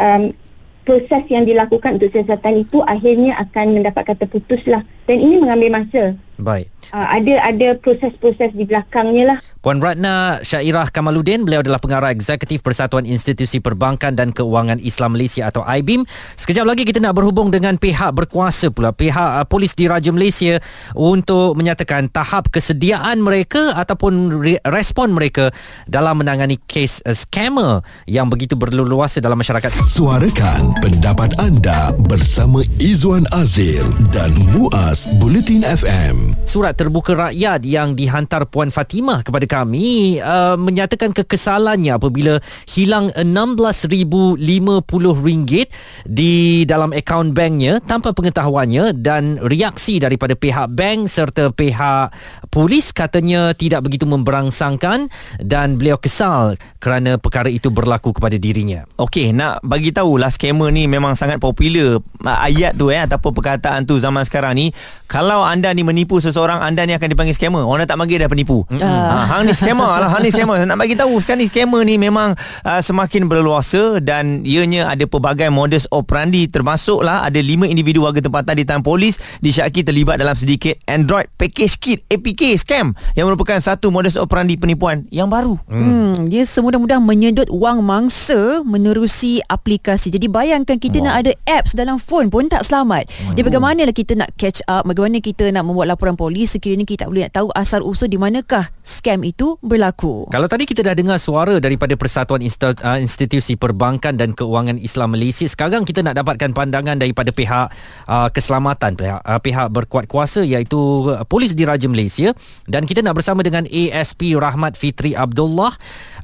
um, 0.00 0.34
proses 0.82 1.22
yang 1.28 1.44
dilakukan 1.44 2.00
untuk 2.00 2.10
siasatan 2.10 2.66
itu 2.66 2.82
akhirnya 2.82 3.36
akan 3.38 3.78
mendapat 3.78 4.10
kata 4.10 4.24
putuslah 4.26 4.82
dan 5.04 5.16
ini 5.20 5.38
mengambil 5.38 5.78
masa 5.82 6.18
Baik. 6.40 6.72
uh, 6.90 7.08
ada 7.14 7.34
ada 7.44 7.68
proses-proses 7.78 8.50
di 8.56 8.64
belakangnya 8.64 9.36
lah 9.36 9.38
Puan 9.60 9.76
Ratna 9.76 10.40
Syairah 10.40 10.88
Kamaluddin, 10.88 11.44
beliau 11.44 11.60
adalah 11.60 11.76
pengarah 11.76 12.16
eksekutif 12.16 12.64
Persatuan 12.64 13.04
Institusi 13.04 13.60
Perbankan 13.60 14.16
dan 14.16 14.32
Keuangan 14.32 14.80
Islam 14.80 15.12
Malaysia 15.12 15.52
atau 15.52 15.60
IBIM. 15.60 16.08
Sekejap 16.32 16.64
lagi 16.64 16.88
kita 16.88 16.96
nak 16.96 17.12
berhubung 17.12 17.52
dengan 17.52 17.76
pihak 17.76 18.16
berkuasa 18.16 18.72
pula, 18.72 18.96
pihak 18.96 19.44
uh, 19.44 19.44
polis 19.44 19.76
di 19.76 19.84
Raja 19.84 20.16
Malaysia 20.16 20.64
untuk 20.96 21.60
menyatakan 21.60 22.08
tahap 22.08 22.48
kesediaan 22.48 23.20
mereka 23.20 23.76
ataupun 23.76 24.40
re- 24.40 24.64
respon 24.64 25.12
mereka 25.12 25.52
dalam 25.84 26.24
menangani 26.24 26.56
kes 26.64 27.04
uh, 27.04 27.12
scammer 27.12 27.84
yang 28.08 28.32
begitu 28.32 28.56
berleluasa 28.56 29.20
dalam 29.20 29.36
masyarakat. 29.36 29.76
Suarakan 29.92 30.72
pendapat 30.80 31.36
anda 31.36 31.92
bersama 32.08 32.64
Izwan 32.80 33.28
Azil 33.36 33.84
dan 34.08 34.32
Muaz 34.56 35.04
Bulletin 35.20 35.68
FM. 35.68 36.29
Surat 36.44 36.74
terbuka 36.74 37.14
rakyat 37.14 37.62
yang 37.62 37.94
dihantar 37.94 38.50
Puan 38.50 38.74
Fatimah 38.74 39.22
kepada 39.22 39.46
kami 39.46 40.18
uh, 40.18 40.58
menyatakan 40.58 41.14
kekesalannya 41.14 41.94
apabila 41.94 42.42
hilang 42.66 43.14
RM16,050 43.14 46.10
di 46.10 46.66
dalam 46.66 46.90
akaun 46.90 47.30
banknya 47.34 47.78
tanpa 47.82 48.10
pengetahuannya 48.10 48.98
dan 48.98 49.38
reaksi 49.42 50.02
daripada 50.02 50.34
pihak 50.34 50.70
bank 50.74 51.06
serta 51.06 51.54
pihak 51.54 52.10
polis 52.50 52.90
katanya 52.90 53.54
tidak 53.54 53.86
begitu 53.86 54.06
memberangsangkan 54.06 55.06
dan 55.38 55.78
beliau 55.78 55.98
kesal 55.98 56.58
kerana 56.82 57.16
perkara 57.16 57.46
itu 57.46 57.70
berlaku 57.70 58.14
kepada 58.14 58.36
dirinya. 58.36 58.84
Okey, 58.98 59.30
nak 59.30 59.62
bagi 59.62 59.94
tahu 59.94 60.18
lah 60.18 60.34
scammer 60.34 60.74
ni 60.74 60.90
memang 60.90 61.14
sangat 61.14 61.38
popular 61.38 62.02
ayat 62.20 62.76
tu 62.76 62.92
eh 62.92 63.00
ataupun 63.00 63.32
perkataan 63.32 63.86
tu 63.86 63.96
zaman 63.96 64.26
sekarang 64.26 64.58
ni. 64.58 64.66
Kalau 65.10 65.42
anda 65.42 65.74
ni 65.74 65.82
menipu 65.82 66.19
seseorang 66.20 66.60
anda 66.60 66.84
ni 66.84 66.94
akan 66.94 67.08
dipanggil 67.10 67.34
scammer. 67.34 67.64
Orang 67.64 67.88
tak 67.88 67.96
panggil 67.96 68.20
dah 68.22 68.28
penipu. 68.30 68.62
Ah. 68.80 68.80
Ha, 68.80 69.14
hang 69.36 69.48
ni 69.48 69.52
scammer 69.56 69.88
lah, 69.88 70.08
hang 70.12 70.22
ni 70.22 70.30
scammer. 70.30 70.62
Nak 70.62 70.76
bagi 70.76 70.94
tahu 70.94 71.16
sekarang 71.18 71.42
ni 71.42 71.48
scammer 71.48 71.82
ni 71.82 71.96
memang 71.96 72.36
uh, 72.64 72.80
semakin 72.80 73.26
berluasa 73.26 73.98
dan 73.98 74.44
ianya 74.44 74.86
ada 74.88 75.04
pelbagai 75.08 75.48
modus 75.48 75.88
operandi 75.90 76.46
termasuklah 76.46 77.24
ada 77.24 77.40
lima 77.40 77.66
individu 77.66 78.04
warga 78.04 78.22
tempatan 78.22 78.54
di 78.56 78.64
tangan 78.68 78.84
polis 78.84 79.18
disyaki 79.40 79.82
terlibat 79.82 80.20
dalam 80.20 80.36
sedikit 80.36 80.76
Android 80.86 81.26
package 81.36 81.74
kit 81.80 81.98
APK 82.06 82.60
scam 82.60 82.92
yang 83.16 83.26
merupakan 83.26 83.56
satu 83.58 83.88
modus 83.88 84.20
operandi 84.20 84.60
penipuan 84.60 85.08
yang 85.08 85.32
baru. 85.32 85.56
Hmm, 85.66 86.28
dia 86.28 86.44
semudah-mudah 86.44 87.00
menyedut 87.00 87.48
wang 87.48 87.80
mangsa 87.80 88.60
menerusi 88.66 89.40
aplikasi. 89.46 90.12
Jadi 90.12 90.26
bayangkan 90.30 90.76
kita 90.76 91.00
nak 91.00 91.24
ada 91.24 91.32
apps 91.48 91.72
dalam 91.72 91.96
phone 91.96 92.28
pun 92.28 92.46
tak 92.46 92.66
selamat. 92.66 93.08
Dia 93.34 93.42
bagaimanalah 93.46 93.94
kita 93.94 94.18
nak 94.18 94.34
catch 94.36 94.60
up, 94.66 94.84
bagaimana 94.84 95.22
kita 95.22 95.48
nak 95.54 95.64
membuat 95.66 95.94
laporan 95.94 96.09
polis 96.14 96.54
sekiranya 96.54 96.86
kita 96.86 97.06
tak 97.06 97.10
boleh 97.10 97.26
nak 97.26 97.34
tahu 97.34 97.48
asal 97.54 97.80
usul 97.82 98.06
di 98.06 98.18
manakah 98.18 98.66
scam 98.82 99.22
itu 99.22 99.58
berlaku. 99.62 100.26
Kalau 100.30 100.48
tadi 100.50 100.66
kita 100.66 100.82
dah 100.82 100.94
dengar 100.94 101.18
suara 101.22 101.58
daripada 101.62 101.94
Persatuan 101.94 102.42
uh, 102.42 102.98
Institusi 102.98 103.54
Perbankan 103.54 104.18
dan 104.18 104.34
Keuangan 104.34 104.78
Islam 104.78 105.14
Malaysia, 105.14 105.46
sekarang 105.46 105.86
kita 105.86 106.02
nak 106.02 106.18
dapatkan 106.18 106.50
pandangan 106.50 106.98
daripada 106.98 107.30
pihak 107.30 107.70
uh, 108.10 108.28
keselamatan, 108.34 108.98
pihak, 108.98 109.20
uh, 109.22 109.40
pihak 109.40 109.68
berkuat 109.70 110.10
kuasa 110.10 110.42
iaitu 110.42 110.78
uh, 111.10 111.22
Polis 111.26 111.54
Diraja 111.54 111.86
Malaysia 111.86 112.34
dan 112.66 112.86
kita 112.86 113.02
nak 113.02 113.18
bersama 113.18 113.46
dengan 113.46 113.66
ASP 113.68 114.34
Rahmat 114.34 114.74
Fitri 114.74 115.14
Abdullah. 115.14 115.74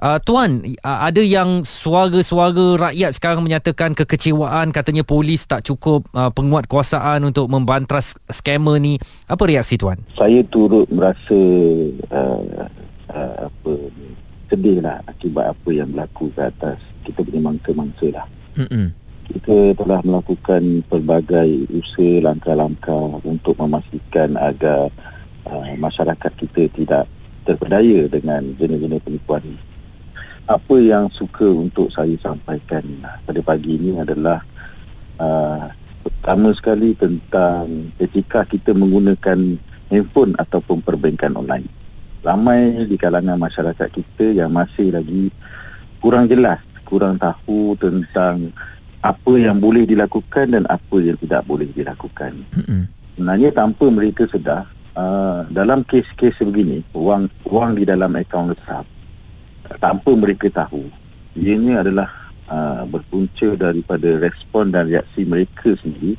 Uh, 0.02 0.18
tuan, 0.20 0.60
uh, 0.84 1.00
ada 1.06 1.22
yang 1.22 1.64
suara-suara 1.64 2.90
rakyat 2.90 3.16
sekarang 3.16 3.46
menyatakan 3.46 3.96
kekecewaan 3.96 4.74
katanya 4.74 5.06
polis 5.06 5.48
tak 5.48 5.64
cukup 5.64 6.04
uh, 6.12 6.28
penguatkuasaan 6.34 7.24
untuk 7.24 7.48
membantras 7.48 8.18
scammer 8.28 8.76
ni. 8.82 9.00
Apa 9.30 9.46
reaksi 9.48 9.78
tuan? 9.78 9.96
saya 10.16 10.42
turut 10.48 10.88
merasa 10.90 11.40
uh, 12.10 12.66
uh, 13.12 13.36
apa 13.46 13.72
sedih 14.50 14.82
lah 14.82 14.98
akibat 15.06 15.52
apa 15.52 15.68
yang 15.70 15.92
berlaku 15.92 16.32
ke 16.34 16.42
atas 16.42 16.78
kita 17.06 17.22
punya 17.22 17.40
mangsa-mangsa 17.44 18.06
lah. 18.10 18.26
Mm-mm. 18.58 18.90
Kita 19.26 19.74
telah 19.78 20.00
melakukan 20.06 20.86
pelbagai 20.86 21.70
usaha 21.74 22.22
langkah-langkah 22.22 23.22
untuk 23.26 23.58
memastikan 23.58 24.34
agar 24.38 24.90
uh, 25.46 25.70
masyarakat 25.78 26.32
kita 26.46 26.70
tidak 26.74 27.04
terpedaya 27.46 28.10
dengan 28.10 28.42
jenis-jenis 28.58 29.02
penipuan 29.02 29.42
ini. 29.46 29.60
Apa 30.46 30.78
yang 30.78 31.10
suka 31.10 31.42
untuk 31.42 31.90
saya 31.90 32.14
sampaikan 32.22 32.86
pada 33.26 33.42
pagi 33.42 33.74
ini 33.82 33.98
adalah 33.98 34.38
uh, 35.18 35.66
pertama 36.06 36.54
sekali 36.54 36.94
tentang 36.94 37.90
etika 37.98 38.46
kita 38.46 38.70
menggunakan 38.70 39.58
handphone 39.90 40.38
ataupun 40.38 40.86
perbankan 40.86 41.34
online. 41.34 41.66
Ramai 42.22 42.86
di 42.86 42.94
kalangan 42.94 43.34
masyarakat 43.34 43.90
kita 43.90 44.38
yang 44.38 44.54
masih 44.54 44.94
lagi 44.94 45.34
kurang 45.98 46.30
jelas, 46.30 46.62
kurang 46.86 47.18
tahu 47.18 47.74
tentang 47.82 48.54
apa 49.02 49.32
yang 49.34 49.58
boleh 49.58 49.82
dilakukan 49.82 50.46
dan 50.46 50.62
apa 50.70 50.96
yang 51.02 51.18
tidak 51.18 51.42
boleh 51.42 51.66
dilakukan. 51.74 52.46
Sebenarnya 53.18 53.50
tanpa 53.50 53.90
mereka 53.90 54.30
sedar, 54.30 54.70
uh, 54.94 55.42
dalam 55.50 55.82
kes-kes 55.82 56.38
begini, 56.38 56.86
wang 56.94 57.26
wang 57.50 57.74
di 57.74 57.82
dalam 57.82 58.14
akaun 58.14 58.54
resap 58.54 58.86
tanpa 59.82 60.10
mereka 60.14 60.46
tahu, 60.50 60.86
ianya 61.36 61.82
adalah 61.82 62.08
uh, 62.50 62.82
berpunca 62.86 63.54
daripada 63.58 64.18
respon 64.22 64.70
dan 64.70 64.88
reaksi 64.90 65.26
mereka 65.26 65.74
sendiri 65.78 66.16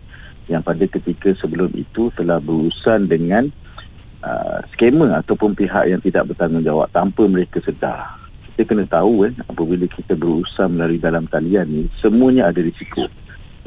yang 0.48 0.64
pada 0.64 0.88
ketika 0.88 1.36
sebelum 1.36 1.72
itu 1.76 2.08
telah 2.16 2.40
berurusan 2.40 3.08
dengan 3.08 3.52
uh, 4.24 4.64
scammer 4.76 5.12
ataupun 5.20 5.56
pihak 5.56 5.92
yang 5.92 6.00
tidak 6.00 6.32
bertanggungjawab 6.32 6.88
tanpa 6.92 7.28
mereka 7.28 7.60
sedar. 7.64 8.16
Kita 8.56 8.74
kena 8.74 8.90
tahu 8.90 9.28
kan 9.28 9.34
apabila 9.46 9.86
kita 9.86 10.18
berurusan 10.18 10.74
melalui 10.74 10.98
dalam 10.98 11.30
talian 11.30 11.68
ni 11.68 11.84
semuanya 12.00 12.50
ada 12.50 12.64
risiko. 12.64 13.06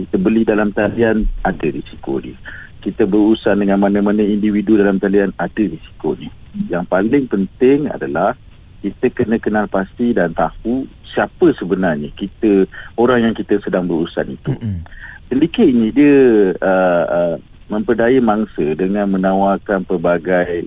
Kita 0.00 0.16
beli 0.16 0.42
dalam 0.48 0.72
talian 0.72 1.28
ada 1.44 1.66
risiko 1.68 2.18
dia. 2.18 2.34
Kita 2.80 3.04
berurusan 3.04 3.60
dengan 3.60 3.76
mana-mana 3.76 4.24
individu 4.24 4.80
dalam 4.80 4.96
talian 4.96 5.36
ada 5.36 5.62
risiko 5.62 6.16
ni. 6.16 6.32
Yang 6.72 6.84
paling 6.88 7.24
penting 7.28 7.92
adalah 7.92 8.34
kita 8.80 9.06
kena 9.12 9.36
kenal 9.36 9.68
pasti 9.68 10.16
dan 10.16 10.32
tahu 10.32 10.88
siapa 11.04 11.52
sebenarnya 11.56 12.08
kita 12.16 12.64
orang 12.96 13.30
yang 13.30 13.34
kita 13.36 13.60
sedang 13.60 13.84
berurusan 13.84 14.34
itu. 14.34 14.52
Sedikit 15.30 15.66
ini 15.66 15.94
dia 15.94 16.50
uh, 16.58 17.04
uh, 17.06 17.34
memperdaya 17.70 18.18
mangsa 18.18 18.74
dengan 18.74 19.06
menawarkan 19.14 19.86
pelbagai 19.86 20.66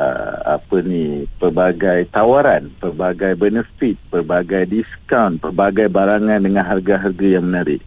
uh, 0.00 0.56
apa 0.56 0.76
ni 0.80 1.28
pelbagai 1.36 2.08
tawaran, 2.08 2.72
pelbagai 2.80 3.36
benefit, 3.36 4.00
pelbagai 4.08 4.64
diskaun, 4.72 5.36
pelbagai 5.36 5.92
barangan 5.92 6.40
dengan 6.40 6.64
harga-harga 6.64 7.26
yang 7.28 7.44
menarik. 7.44 7.84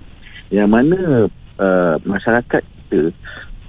Yang 0.54 0.70
mana 0.70 1.00
uh, 1.58 1.96
masyarakat 2.06 2.62
kita 2.62 3.10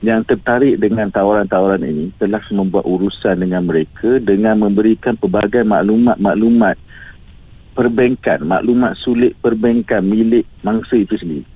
yang 0.05 0.21
tertarik 0.21 0.77
dengan 0.77 1.09
tawaran-tawaran 1.09 1.81
ini 1.81 2.13
telah 2.21 2.45
membuat 2.53 2.85
urusan 2.85 3.41
dengan 3.41 3.65
mereka 3.65 4.21
dengan 4.21 4.61
memberikan 4.61 5.17
pelbagai 5.17 5.65
maklumat-maklumat 5.65 6.77
perbankan, 7.73 8.39
maklumat 8.45 8.95
sulit 9.01 9.33
perbankan 9.41 10.05
milik 10.05 10.45
mangsa 10.61 11.01
itu 11.01 11.17
sendiri. 11.17 11.49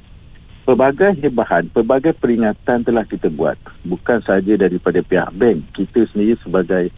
Pelbagai 0.64 1.16
hebahan, 1.24 1.68
pelbagai 1.72 2.12
peringatan 2.16 2.84
telah 2.84 3.04
kita 3.04 3.32
buat. 3.32 3.56
Bukan 3.84 4.20
saja 4.20 4.52
daripada 4.56 5.00
pihak 5.00 5.32
bank. 5.32 5.64
Kita 5.72 6.04
sendiri 6.12 6.36
sebagai 6.44 6.92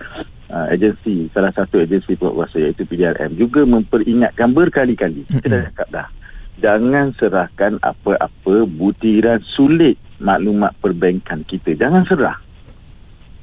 uh, 0.51 0.67
agensi, 0.71 1.31
salah 1.31 1.55
satu 1.55 1.79
agensi 1.79 2.19
penguasa 2.19 2.59
iaitu 2.59 2.83
PDRM 2.83 3.39
juga 3.39 3.63
memperingatkan 3.63 4.51
berkali-kali. 4.51 5.23
Kita 5.23 5.47
dah 5.47 5.63
cakap 5.71 5.89
dah. 5.95 6.09
Jangan 6.61 7.15
serahkan 7.15 7.79
apa-apa 7.79 8.67
butiran 8.67 9.39
sulit 9.47 9.99
maklumat 10.21 10.77
perbankan 10.79 11.43
kita. 11.43 11.75
Jangan 11.75 12.05
serah. 12.05 12.39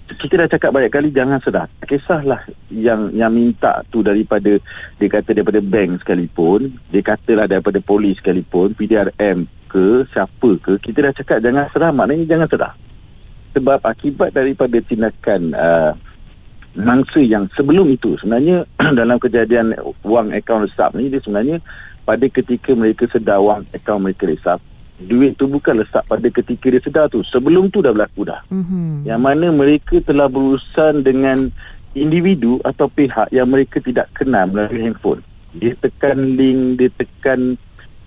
Kita 0.07 0.39
dah 0.39 0.48
cakap 0.48 0.72
banyak 0.72 0.91
kali 0.93 1.10
jangan 1.12 1.41
serah. 1.43 1.67
Tak 1.67 1.88
kisahlah 1.91 2.41
yang 2.72 3.12
yang 3.12 3.34
minta 3.34 3.84
tu 3.91 4.00
daripada 4.00 4.55
dia 4.96 5.10
kata 5.12 5.36
daripada 5.36 5.60
bank 5.60 6.00
sekalipun, 6.05 6.72
dia 6.88 7.03
katalah 7.03 7.43
daripada 7.43 7.84
polis 7.84 8.15
sekalipun, 8.22 8.72
PDRM 8.72 9.43
ke 9.67 10.07
siapa 10.15 10.50
ke, 10.63 10.79
kita 10.79 11.12
dah 11.12 11.13
cakap 11.13 11.38
jangan 11.43 11.67
serah 11.75 11.91
maknanya 11.91 12.24
jangan 12.24 12.48
serah. 12.48 12.74
Sebab 13.51 13.84
akibat 13.84 14.31
daripada 14.31 14.79
tindakan 14.79 15.51
uh, 15.51 15.91
mangsa 16.77 17.19
yang 17.19 17.50
sebelum 17.57 17.89
itu 17.89 18.13
sebenarnya 18.22 18.63
dalam 19.00 19.17
kejadian 19.17 19.74
wang 20.05 20.29
akaun 20.29 20.69
resap 20.69 20.93
ni 20.93 21.10
dia 21.10 21.19
sebenarnya 21.19 21.57
pada 22.05 22.24
ketika 22.29 22.72
mereka 22.77 23.10
sedar 23.10 23.41
wang 23.41 23.65
akaun 23.74 24.05
mereka 24.05 24.29
resap 24.29 24.62
duit 24.98 25.38
tu 25.38 25.46
bukan 25.46 25.86
lesak 25.86 26.01
pada 26.10 26.27
ketika 26.30 26.66
dia 26.74 26.82
sedar 26.82 27.06
tu. 27.08 27.22
Sebelum 27.22 27.70
tu 27.70 27.86
dah 27.86 27.94
berlaku 27.94 28.25
dah. 28.25 28.42
Mhm. 28.50 29.06
yang 29.06 29.22
mana 29.22 29.54
mereka 29.54 30.01
telah 30.01 30.25
berurusan 30.25 31.06
dengan 31.06 31.54
individu 31.94 32.62
atau 32.66 32.89
pihak 32.89 33.30
yang 33.34 33.50
mereka 33.50 33.82
tidak 33.82 34.10
kenal 34.13 34.50
melalui 34.50 34.86
handphone. 34.89 35.22
Dia 35.58 35.74
tekan 35.77 36.38
link 36.38 36.77
dia 36.77 36.89
tekan 36.94 37.58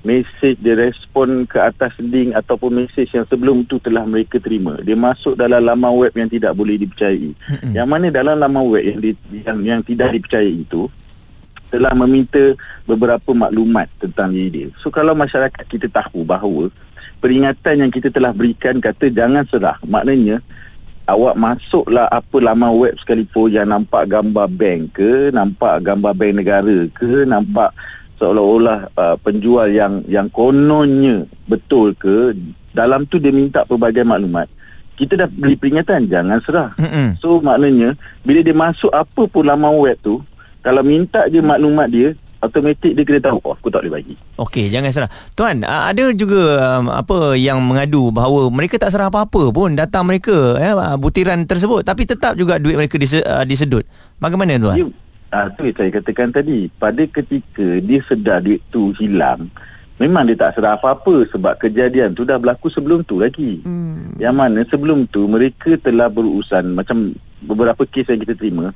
mesej 0.00 0.56
dia 0.56 0.80
respon 0.80 1.44
ke 1.44 1.60
atas 1.60 1.92
link 2.00 2.32
ataupun 2.32 2.84
mesej 2.84 3.04
yang 3.12 3.26
sebelum 3.28 3.68
tu 3.68 3.76
telah 3.82 4.06
mereka 4.08 4.40
terima. 4.40 4.80
Dia 4.80 4.96
masuk 4.96 5.36
dalam 5.36 5.60
laman 5.60 5.92
web 5.92 6.12
yang 6.16 6.30
tidak 6.30 6.52
boleh 6.56 6.80
dipercayai. 6.80 7.30
Mm-mm. 7.36 7.72
yang 7.76 7.88
mana 7.88 8.08
dalam 8.08 8.40
laman 8.40 8.64
web 8.70 8.84
yang 8.84 8.98
di, 9.02 9.10
yang, 9.44 9.58
yang 9.60 9.80
tidak 9.84 10.08
dipercayai 10.16 10.64
itu 10.64 10.88
telah 11.70 11.94
meminta 11.94 12.52
beberapa 12.84 13.30
maklumat 13.30 13.86
tentang 14.02 14.34
diri 14.34 14.50
dia. 14.50 14.68
So 14.82 14.90
kalau 14.90 15.14
masyarakat 15.14 15.64
kita 15.70 15.86
tahu 15.86 16.26
bahawa 16.26 16.68
peringatan 17.22 17.86
yang 17.86 17.90
kita 17.94 18.10
telah 18.10 18.34
berikan 18.34 18.82
kata 18.82 19.08
jangan 19.08 19.46
serah. 19.46 19.78
Maknanya 19.86 20.42
awak 21.06 21.34
masuklah 21.38 22.10
apa 22.10 22.36
laman 22.42 22.74
web 22.74 22.94
sekalipun 22.98 23.54
yang 23.54 23.70
nampak 23.70 24.10
gambar 24.10 24.46
bank 24.50 24.98
ke, 24.98 25.30
nampak 25.30 25.82
gambar 25.82 26.12
bank 26.14 26.32
negara 26.42 26.78
ke, 26.90 27.24
nampak 27.26 27.70
seolah-olah 28.18 28.90
uh, 28.94 29.16
penjual 29.22 29.66
yang 29.70 30.04
yang 30.06 30.28
kononnya 30.28 31.24
betul 31.46 31.94
ke, 31.94 32.34
dalam 32.70 33.06
tu 33.06 33.18
dia 33.18 33.34
minta 33.34 33.66
pelbagai 33.66 34.06
maklumat. 34.06 34.46
Kita 34.94 35.16
dah 35.16 35.28
beri 35.32 35.56
peringatan 35.56 36.12
jangan 36.12 36.38
serah. 36.44 36.70
Mm-mm. 36.76 37.16
So 37.24 37.40
maknanya 37.40 37.96
bila 38.20 38.44
dia 38.44 38.52
masuk 38.52 38.92
apa 38.92 39.24
pun 39.24 39.48
laman 39.48 39.80
web 39.80 39.96
tu 40.04 40.20
kalau 40.60 40.82
minta 40.84 41.26
je 41.28 41.40
maklumat 41.40 41.88
dia 41.88 42.12
automatik 42.40 42.96
dia 42.96 43.04
kena 43.04 43.20
tahu 43.20 43.38
oh 43.44 43.52
aku 43.52 43.68
tak 43.68 43.84
boleh 43.84 44.00
bagi. 44.00 44.14
Okey, 44.40 44.72
jangan 44.72 44.90
serah. 44.90 45.10
Tuan, 45.36 45.60
ada 45.60 46.04
juga 46.16 46.56
um, 46.80 46.88
apa 46.88 47.36
yang 47.36 47.60
mengadu 47.60 48.08
bahawa 48.08 48.48
mereka 48.48 48.80
tak 48.80 48.96
serah 48.96 49.12
apa-apa 49.12 49.52
pun 49.52 49.76
datang 49.76 50.08
mereka 50.08 50.56
eh, 50.56 50.72
ah, 50.72 50.96
butiran 50.96 51.44
tersebut 51.44 51.84
tapi 51.84 52.08
tetap 52.08 52.34
juga 52.40 52.56
duit 52.56 52.80
mereka 52.80 52.96
dise, 52.96 53.20
uh, 53.20 53.44
disedut. 53.44 53.84
Bagaimana 54.16 54.56
tuan? 54.56 54.76
Dia 54.76 54.86
ah 55.30 55.46
tu 55.52 55.62
yang 55.62 55.76
saya 55.78 55.90
katakan 55.94 56.34
tadi 56.34 56.66
pada 56.80 57.06
ketika 57.06 57.78
dia 57.78 58.00
sedar 58.02 58.42
duit 58.42 58.58
tu 58.72 58.90
hilang 58.98 59.46
memang 60.00 60.26
dia 60.26 60.34
tak 60.34 60.58
sedar 60.58 60.80
apa-apa 60.80 61.28
sebab 61.28 61.60
kejadian 61.60 62.16
tu 62.16 62.24
dah 62.24 62.40
berlaku 62.40 62.72
sebelum 62.72 63.04
tu 63.04 63.20
lagi. 63.20 63.60
Hmm. 63.62 64.16
Yang 64.16 64.34
mana 64.34 64.60
sebelum 64.64 65.04
tu 65.12 65.28
mereka 65.28 65.76
telah 65.76 66.08
berurusan 66.08 66.72
macam 66.72 67.12
beberapa 67.44 67.84
kes 67.84 68.08
yang 68.08 68.20
kita 68.24 68.32
terima 68.32 68.72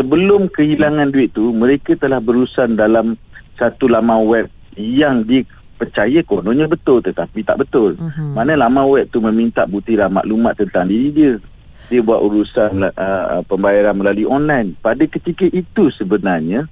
sebelum 0.00 0.48
kehilangan 0.48 1.12
duit 1.12 1.36
tu 1.36 1.52
mereka 1.52 1.92
telah 1.92 2.24
berurusan 2.24 2.72
dalam 2.72 3.20
satu 3.60 3.84
laman 3.84 4.24
web 4.24 4.46
yang 4.80 5.20
dipercaya 5.28 6.24
kononnya 6.24 6.64
betul 6.64 7.04
tetapi 7.04 7.44
tak 7.44 7.60
betul. 7.60 8.00
Mhm. 8.00 8.32
Mana 8.32 8.56
laman 8.56 8.88
web 8.88 9.04
tu 9.12 9.20
meminta 9.20 9.68
butiran 9.68 10.08
maklumat 10.08 10.56
tentang 10.56 10.88
diri 10.88 11.12
dia. 11.12 11.32
Dia 11.92 12.00
buat 12.00 12.22
urusan 12.24 12.80
uh, 12.96 13.44
pembayaran 13.44 13.92
melalui 13.92 14.24
online. 14.24 14.72
Pada 14.80 15.04
ketika 15.04 15.44
itu 15.44 15.92
sebenarnya 15.92 16.64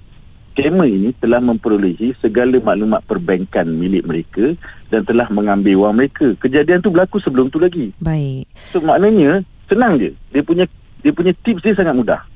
scammer 0.57 0.89
ini 0.89 1.13
telah 1.21 1.37
memperolehi 1.43 2.17
segala 2.17 2.57
maklumat 2.57 3.05
perbankan 3.05 3.69
milik 3.69 4.09
mereka 4.09 4.57
dan 4.89 5.05
telah 5.05 5.29
mengambil 5.29 5.85
wang 5.85 6.01
mereka. 6.01 6.33
Kejadian 6.41 6.81
tu 6.81 6.89
berlaku 6.89 7.21
sebelum 7.21 7.53
tu 7.53 7.61
lagi. 7.61 7.93
Baik. 8.01 8.49
So 8.73 8.81
maknanya 8.81 9.45
senang 9.69 10.01
je. 10.01 10.17
Dia 10.33 10.41
punya 10.41 10.65
dia 10.99 11.11
punya 11.13 11.35
tips 11.45 11.61
dia 11.61 11.77
sangat 11.77 11.93
mudah. 11.93 12.28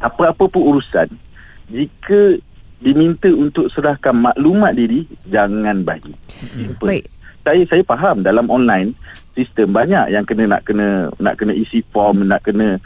Apa-apa 0.00 0.44
pun 0.48 0.76
urusan 0.76 1.08
jika 1.70 2.40
diminta 2.80 3.28
untuk 3.30 3.68
serahkan 3.68 4.16
maklumat 4.16 4.72
diri 4.72 5.04
jangan 5.28 5.84
bagi. 5.84 6.16
Simple. 6.56 6.88
Baik. 6.88 7.04
Saya 7.40 7.62
saya 7.68 7.82
faham 7.84 8.20
dalam 8.20 8.48
online 8.52 8.92
sistem 9.32 9.72
banyak 9.72 10.12
yang 10.12 10.24
kena 10.28 10.44
nak 10.56 10.62
kena 10.64 11.08
nak 11.20 11.34
kena 11.40 11.52
isi 11.56 11.80
form, 11.88 12.28
nak 12.28 12.44
kena 12.44 12.76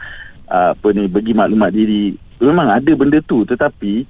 uh, 0.51 0.75
apa 0.75 0.89
ni 0.95 1.07
bagi 1.11 1.33
maklumat 1.35 1.71
diri. 1.75 2.15
Memang 2.43 2.71
ada 2.71 2.93
benda 2.95 3.19
tu 3.25 3.47
tetapi 3.47 4.07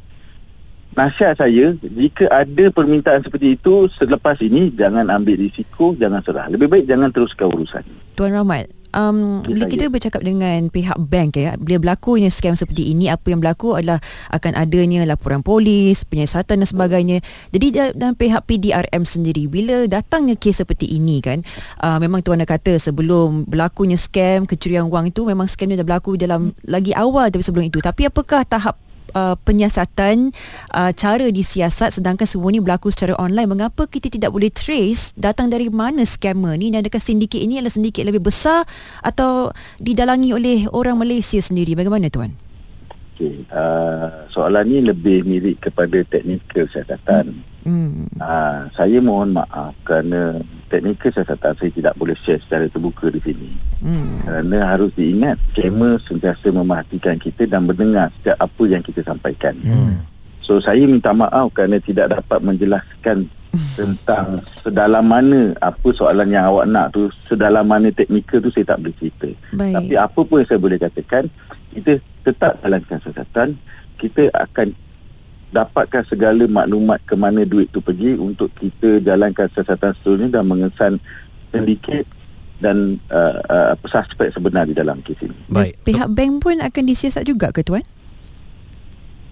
nasihat 0.95 1.35
saya 1.37 1.75
jika 1.83 2.31
ada 2.31 2.71
permintaan 2.71 3.21
seperti 3.25 3.59
itu 3.59 3.91
selepas 3.99 4.39
ini 4.41 4.73
jangan 4.73 5.09
ambil 5.13 5.37
risiko, 5.37 5.93
jangan 5.97 6.21
serah. 6.25 6.47
Lebih 6.49 6.69
baik 6.71 6.85
jangan 6.89 7.13
teruskan 7.13 7.51
urusan. 7.53 7.85
Tuan 8.15 8.33
Rahmat, 8.33 8.71
um, 8.95 9.43
bila 9.43 9.67
kita 9.67 9.91
bercakap 9.91 10.23
dengan 10.23 10.71
pihak 10.71 10.97
bank 10.97 11.37
ya, 11.37 11.59
bila 11.59 11.83
berlakunya 11.83 12.31
scam 12.31 12.55
seperti 12.55 12.95
ini, 12.95 13.11
apa 13.11 13.35
yang 13.35 13.43
berlaku 13.43 13.75
adalah 13.75 13.99
akan 14.31 14.55
adanya 14.55 15.03
laporan 15.05 15.43
polis, 15.43 16.07
penyiasatan 16.07 16.63
dan 16.63 16.69
sebagainya. 16.69 17.19
Jadi 17.51 17.67
da- 17.75 17.95
dalam 17.95 18.15
pihak 18.15 18.47
PDRM 18.47 19.03
sendiri, 19.03 19.51
bila 19.51 19.85
datangnya 19.91 20.39
kes 20.39 20.63
seperti 20.63 20.87
ini 20.95 21.19
kan, 21.21 21.43
uh, 21.83 21.99
memang 21.99 22.23
tuan 22.23 22.41
dah 22.41 22.49
kata 22.49 22.79
sebelum 22.79 23.45
berlakunya 23.51 23.99
scam, 23.99 24.47
kecurian 24.47 24.87
wang 24.89 25.11
itu 25.11 25.27
memang 25.27 25.51
scam 25.51 25.75
dah 25.75 25.85
berlaku 25.85 26.15
dalam 26.15 26.55
lagi 26.65 26.95
awal 26.95 27.29
dari 27.29 27.43
sebelum 27.43 27.67
itu. 27.69 27.83
Tapi 27.83 28.07
apakah 28.07 28.47
tahap 28.47 28.79
Uh, 29.15 29.39
penyiasatan 29.47 30.35
uh, 30.75 30.91
cara 30.91 31.31
disiasat 31.31 32.03
sedangkan 32.03 32.27
semua 32.27 32.51
ni 32.51 32.59
berlaku 32.59 32.91
secara 32.91 33.15
online. 33.15 33.47
Mengapa 33.47 33.87
kita 33.87 34.11
tidak 34.11 34.35
boleh 34.35 34.51
trace 34.51 35.15
datang 35.15 35.55
dari 35.55 35.71
mana 35.71 36.03
scammer 36.03 36.59
ni? 36.59 36.75
Dan 36.75 36.83
adakah 36.83 36.99
sindiket 36.99 37.39
ini 37.39 37.63
adalah 37.63 37.71
sindiket 37.71 38.11
lebih 38.11 38.27
besar 38.27 38.67
atau 39.07 39.55
didalangi 39.79 40.35
oleh 40.35 40.59
orang 40.75 40.99
Malaysia 40.99 41.39
sendiri? 41.39 41.79
Bagaimana 41.79 42.11
tuan? 42.11 42.35
Okey, 43.15 43.47
uh, 43.55 44.27
soalan 44.35 44.67
ni 44.67 44.83
lebih 44.83 45.23
mirip 45.23 45.63
kepada 45.63 46.03
teknikal 46.11 46.67
siasatan. 46.67 47.39
hmm. 47.63 48.19
Uh, 48.19 48.67
saya 48.75 48.99
mohon 48.99 49.39
maaf 49.39 49.79
kerana 49.87 50.43
teknikal 50.75 51.11
siasatan 51.15 51.55
saya 51.55 51.71
tidak 51.71 51.95
boleh 51.95 52.17
share 52.27 52.43
secara 52.43 52.67
terbuka 52.67 53.07
di 53.15 53.21
sini. 53.23 53.49
hmm 53.87 54.27
Kerana 54.27 54.59
harus 54.75 54.91
diingat, 54.99 55.39
scammer 55.55 56.03
sentiasa 56.03 56.51
memperhatikan 56.51 57.15
kita 57.23 57.47
dan 57.47 57.71
mendengar 57.71 58.11
setiap 58.19 58.43
apa 58.43 58.63
yang 58.67 58.83
kita 58.83 59.07
sampaikan. 59.07 59.55
Hmm. 59.63 60.03
So 60.43 60.59
saya 60.59 60.83
minta 60.91 61.15
maaf 61.15 61.55
kerana 61.55 61.79
tidak 61.79 62.11
dapat 62.19 62.43
menjelaskan 62.43 63.31
tentang 63.79 64.43
sedalam 64.59 65.07
mana 65.07 65.55
apa 65.63 65.89
soalan 65.95 66.35
yang 66.35 66.51
awak 66.51 66.67
nak 66.67 66.91
tu, 66.91 67.07
sedalam 67.31 67.63
mana 67.63 67.95
teknikal 67.95 68.43
tu 68.43 68.51
saya 68.51 68.75
tak 68.75 68.83
boleh 68.83 68.95
cerita. 68.99 69.31
baik 69.55 69.75
Tapi 69.79 69.95
apa 69.95 70.21
pun 70.27 70.37
yang 70.43 70.49
saya 70.51 70.59
boleh 70.59 70.79
katakan, 70.83 71.25
kita 71.71 71.93
tetap 72.27 72.53
jalankan 72.67 72.99
siasatan, 72.99 73.49
kita 73.95 74.27
akan 74.35 74.75
dapatkan 75.55 76.03
segala 76.11 76.43
maklumat 76.51 76.99
ke 77.07 77.15
mana 77.15 77.47
duit 77.47 77.71
tu 77.71 77.79
pergi 77.79 78.19
untuk 78.19 78.51
kita 78.59 78.99
jalankan 78.99 79.47
siasatan 79.55 79.95
seterusnya 80.03 80.29
dan 80.35 80.45
mengesan 80.51 80.93
sindiket 81.55 82.03
dan 82.59 82.99
uh, 83.15 83.39
uh, 83.47 83.87
suspek 83.87 84.35
sebenar 84.35 84.67
di 84.67 84.75
dalam 84.75 84.99
kes 85.07 85.23
ini. 85.23 85.39
Baik. 85.47 85.79
pihak 85.87 86.11
bank 86.11 86.43
pun 86.43 86.59
akan 86.59 86.83
disiasat 86.91 87.23
juga 87.23 87.55
ke 87.55 87.63
tuan 87.63 87.87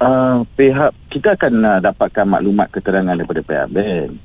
Uh, 0.03 0.43
pihak 0.59 0.91
kita 1.15 1.39
akan 1.39 1.63
uh, 1.63 1.79
dapatkan 1.79 2.27
maklumat 2.27 2.67
keterangan 2.75 3.15
daripada 3.15 3.39
pihak 3.39 3.71
bank. 3.71 4.19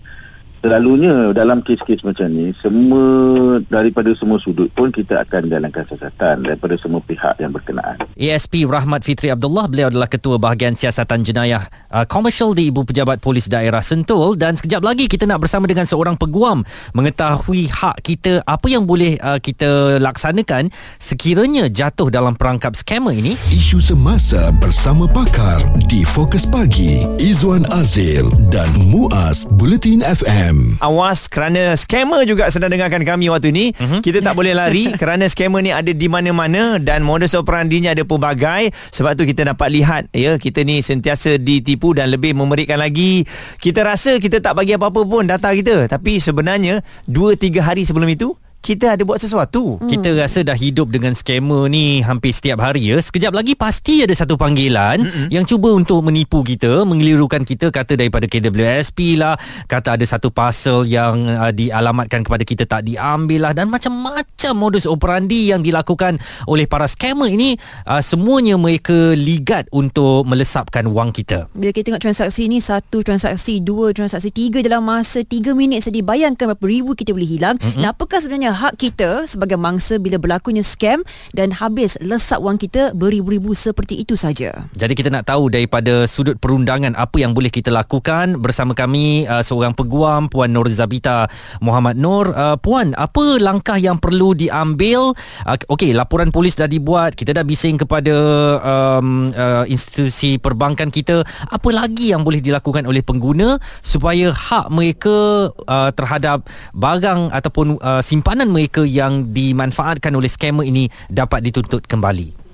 Selalunya 0.67 1.31
dalam 1.31 1.63
kes-kes 1.63 2.03
macam 2.03 2.27
ni 2.27 2.51
semua 2.59 3.55
daripada 3.71 4.11
semua 4.19 4.35
sudut 4.35 4.67
pun 4.75 4.91
kita 4.91 5.23
akan 5.23 5.47
jalankan 5.47 5.87
siasatan 5.87 6.43
daripada 6.43 6.75
semua 6.75 6.99
pihak 6.99 7.39
yang 7.39 7.55
berkenaan. 7.55 7.95
ASP 8.19 8.67
Rahmat 8.67 9.07
Fitri 9.07 9.31
Abdullah 9.31 9.71
beliau 9.71 9.87
adalah 9.87 10.11
ketua 10.11 10.35
bahagian 10.35 10.75
siasatan 10.75 11.23
jenayah 11.23 11.63
uh, 11.87 12.03
komersial 12.03 12.51
di 12.51 12.67
Ibu 12.67 12.83
Pejabat 12.83 13.23
Polis 13.23 13.47
Daerah 13.47 13.79
Sentul 13.79 14.35
dan 14.35 14.59
sekejap 14.59 14.83
lagi 14.83 15.07
kita 15.07 15.23
nak 15.23 15.47
bersama 15.47 15.71
dengan 15.71 15.87
seorang 15.87 16.19
peguam 16.19 16.67
mengetahui 16.91 17.71
hak 17.71 18.03
kita 18.03 18.43
apa 18.43 18.67
yang 18.67 18.83
boleh 18.83 19.15
uh, 19.23 19.39
kita 19.39 20.03
laksanakan 20.03 20.67
sekiranya 20.99 21.71
jatuh 21.71 22.11
dalam 22.11 22.35
perangkap 22.35 22.75
scammer 22.75 23.15
ini 23.15 23.39
Isu 23.39 23.79
semasa 23.79 24.51
bersama 24.59 25.07
pakar 25.07 25.63
di 25.87 26.03
Fokus 26.03 26.43
Pagi 26.43 27.07
Izwan 27.23 27.63
Azil 27.71 28.27
dan 28.51 28.67
Muaz 28.75 29.47
Bulletin 29.55 30.03
FM. 30.03 30.56
Awas 30.77 31.25
kerana 31.27 31.73
scammer 31.73 32.23
juga 32.23 32.49
sedang 32.53 32.69
dengarkan 32.69 33.01
kami 33.01 33.29
waktu 33.33 33.49
ni. 33.49 33.65
Uh-huh. 33.73 33.99
Kita 34.01 34.21
tak 34.21 34.33
boleh 34.37 34.53
lari 34.53 34.93
kerana 35.01 35.25
scammer 35.25 35.61
ni 35.61 35.71
ada 35.73 35.89
di 35.89 36.07
mana-mana 36.09 36.77
dan 36.77 37.01
modus 37.01 37.33
operandinya 37.33 37.93
ada 37.93 38.05
pelbagai. 38.05 38.73
Sebab 38.93 39.17
tu 39.17 39.23
kita 39.25 39.45
dapat 39.53 39.69
lihat 39.73 40.03
ya 40.13 40.37
kita 40.37 40.63
ni 40.63 40.81
sentiasa 40.81 41.37
ditipu 41.37 41.93
dan 41.97 42.09
lebih 42.13 42.37
memerikan 42.37 42.81
lagi. 42.81 43.25
Kita 43.57 43.83
rasa 43.83 44.17
kita 44.17 44.39
tak 44.39 44.57
bagi 44.57 44.73
apa-apa 44.77 45.01
pun 45.05 45.25
data 45.27 45.51
kita 45.51 45.89
tapi 45.89 46.21
sebenarnya 46.21 46.81
2 47.09 47.37
3 47.37 47.61
hari 47.61 47.83
sebelum 47.85 48.09
itu 48.09 48.33
kita 48.67 48.99
ada 48.99 49.03
buat 49.07 49.15
sesuatu. 49.15 49.79
Hmm. 49.79 49.87
Kita 49.87 50.11
rasa 50.11 50.43
dah 50.43 50.59
hidup 50.59 50.91
dengan 50.91 51.15
scammer 51.15 51.71
ni 51.71 52.03
hampir 52.03 52.35
setiap 52.35 52.59
hari 52.59 52.91
ya. 52.91 52.99
Sekejap 52.99 53.31
lagi 53.31 53.55
pasti 53.55 54.03
ada 54.03 54.11
satu 54.11 54.35
panggilan 54.35 55.07
Mm-mm. 55.07 55.27
yang 55.31 55.47
cuba 55.47 55.71
untuk 55.71 56.03
menipu 56.03 56.43
kita, 56.43 56.83
mengelirukan 56.83 57.47
kita 57.47 57.71
kata 57.71 57.95
daripada 57.95 58.27
KWSP 58.27 59.15
lah, 59.15 59.39
kata 59.71 59.95
ada 59.95 60.03
satu 60.03 60.35
parcel 60.35 60.83
yang 60.83 61.31
uh, 61.31 61.55
dialamatkan 61.55 62.27
kepada 62.27 62.43
kita 62.43 62.67
tak 62.67 62.83
diambil 62.83 63.47
lah 63.47 63.53
dan 63.55 63.71
macam-macam 63.71 64.53
modus 64.59 64.83
operandi 64.83 65.47
yang 65.47 65.63
dilakukan 65.63 66.19
oleh 66.51 66.67
para 66.67 66.91
scammer 66.91 67.31
ini 67.31 67.55
uh, 67.87 68.03
semuanya 68.03 68.59
mereka 68.59 69.15
ligat 69.15 69.71
untuk 69.71 70.27
melesapkan 70.27 70.91
wang 70.91 71.15
kita. 71.15 71.47
Bila 71.55 71.71
kita 71.71 71.93
tengok 71.93 72.03
transaksi 72.03 72.49
ni 72.49 72.57
Satu 72.59 73.05
transaksi 73.05 73.61
Dua 73.61 73.93
transaksi 73.93 74.33
Tiga 74.33 74.59
dalam 74.59 74.83
masa 74.83 75.21
Tiga 75.21 75.53
minit 75.53 75.85
saja 75.85 76.01
Bayangkan 76.01 76.49
berapa 76.49 76.65
ribu 76.65 76.97
kita 76.97 77.13
boleh 77.13 77.29
hilang 77.29 77.55
mm-hmm. 77.61 77.79
Dan 77.79 77.87
apakah 77.93 78.17
sebenarnya 78.17 78.56
hak 78.57 78.81
kita 78.81 79.29
Sebagai 79.29 79.61
mangsa 79.61 80.01
Bila 80.01 80.17
berlakunya 80.17 80.65
scam 80.65 81.05
Dan 81.31 81.53
habis 81.53 81.95
lesap 82.01 82.41
wang 82.41 82.57
kita 82.57 82.97
Beribu-ribu 82.97 83.53
seperti 83.53 84.01
itu 84.01 84.17
saja 84.17 84.65
Jadi 84.73 84.93
kita 84.97 85.13
nak 85.13 85.29
tahu 85.29 85.53
daripada 85.53 86.09
sudut 86.09 86.37
perundangan 86.41 86.93
apa 86.97 87.19
yang 87.19 87.33
boleh 87.33 87.51
kita 87.51 87.73
lakukan 87.73 88.39
bersama 88.39 88.77
kami 88.77 89.27
uh, 89.27 89.43
seorang 89.43 89.73
peguam 89.73 90.31
Puan 90.31 90.53
Nur 90.53 90.69
Zabita 90.71 91.27
Muhammad 91.59 91.97
Nur. 91.97 92.31
Uh, 92.31 92.55
Puan, 92.61 92.93
apa 92.93 93.41
langkah 93.41 93.75
yang 93.75 93.97
perlu 93.99 94.37
diambil? 94.37 95.17
Uh, 95.43 95.57
Okey, 95.73 95.91
laporan 95.97 96.29
polis 96.29 96.53
dah 96.53 96.69
dibuat, 96.69 97.17
kita 97.17 97.33
dah 97.33 97.43
bising 97.43 97.81
kepada 97.81 98.15
um, 98.61 99.33
uh, 99.33 99.65
institusi 99.65 100.37
perbankan 100.37 100.93
kita. 100.93 101.25
Apa 101.49 101.73
lagi 101.73 102.13
yang 102.13 102.21
boleh 102.21 102.39
dilakukan 102.39 102.85
oleh 102.85 103.01
pengguna 103.01 103.57
supaya 103.81 104.29
hak 104.29 104.69
mereka 104.69 105.49
uh, 105.51 105.89
terhadap 105.91 106.45
barang 106.77 107.33
ataupun 107.33 107.81
uh, 107.81 107.99
simpanan 108.05 108.36
mereka 108.45 108.85
yang 108.85 109.33
dimanfaatkan 109.33 110.13
oleh 110.13 110.29
scammer 110.29 110.69
ini 110.69 110.85
dapat 111.09 111.41
dituntut 111.41 111.89
kembali? 111.89 112.47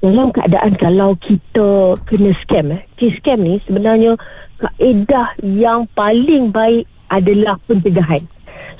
dalam 0.00 0.32
keadaan 0.32 0.72
kalau 0.80 1.12
kita 1.20 2.00
kena 2.08 2.32
scam 2.40 2.72
eh 2.72 2.88
kes 2.96 3.20
scam 3.20 3.44
ni 3.44 3.60
sebenarnya 3.68 4.16
kaedah 4.56 5.36
yang 5.44 5.84
paling 5.92 6.48
baik 6.48 6.88
adalah 7.12 7.60
pencegahan 7.68 8.24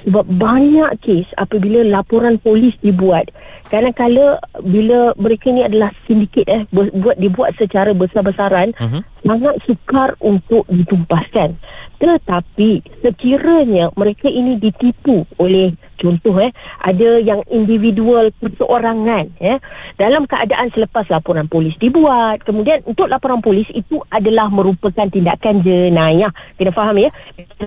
sebab 0.01 0.25
banyak 0.25 0.88
kes 1.05 1.29
apabila 1.37 1.85
laporan 1.85 2.40
polis 2.40 2.73
dibuat 2.81 3.29
kadang-kala 3.70 4.37
bila 4.61 5.14
mereka 5.14 5.48
ni 5.48 5.62
adalah 5.62 5.94
sindiket 6.04 6.46
eh 6.46 6.62
bu- 6.68 6.90
buat 6.92 7.16
dibuat 7.16 7.54
secara 7.54 7.94
besar-besaran 7.94 8.74
Mhm. 8.74 9.00
sangat 9.22 9.54
sukar 9.62 10.18
untuk 10.18 10.66
ditumpaskan. 10.66 11.54
Tetapi 12.00 12.70
sekiranya 13.04 13.92
mereka 13.92 14.26
ini 14.26 14.56
ditipu 14.56 15.28
oleh 15.37 15.70
contoh 15.94 16.40
eh 16.40 16.48
ada 16.80 17.20
yang 17.20 17.44
individual 17.46 18.33
perseorangan 18.35 19.37
ya 19.37 19.61
dalam 19.94 20.24
keadaan 20.24 20.72
selepas 20.72 21.04
laporan 21.12 21.44
polis 21.44 21.76
dibuat 21.76 22.40
kemudian 22.40 22.80
untuk 22.88 23.04
laporan 23.04 23.44
polis 23.44 23.68
itu 23.68 24.00
adalah 24.09 24.48
merupakan 24.48 25.04
tindakan 25.04 25.61
jenayah 25.61 26.33
kena 26.56 26.72
faham 26.72 26.96
ya 26.96 27.12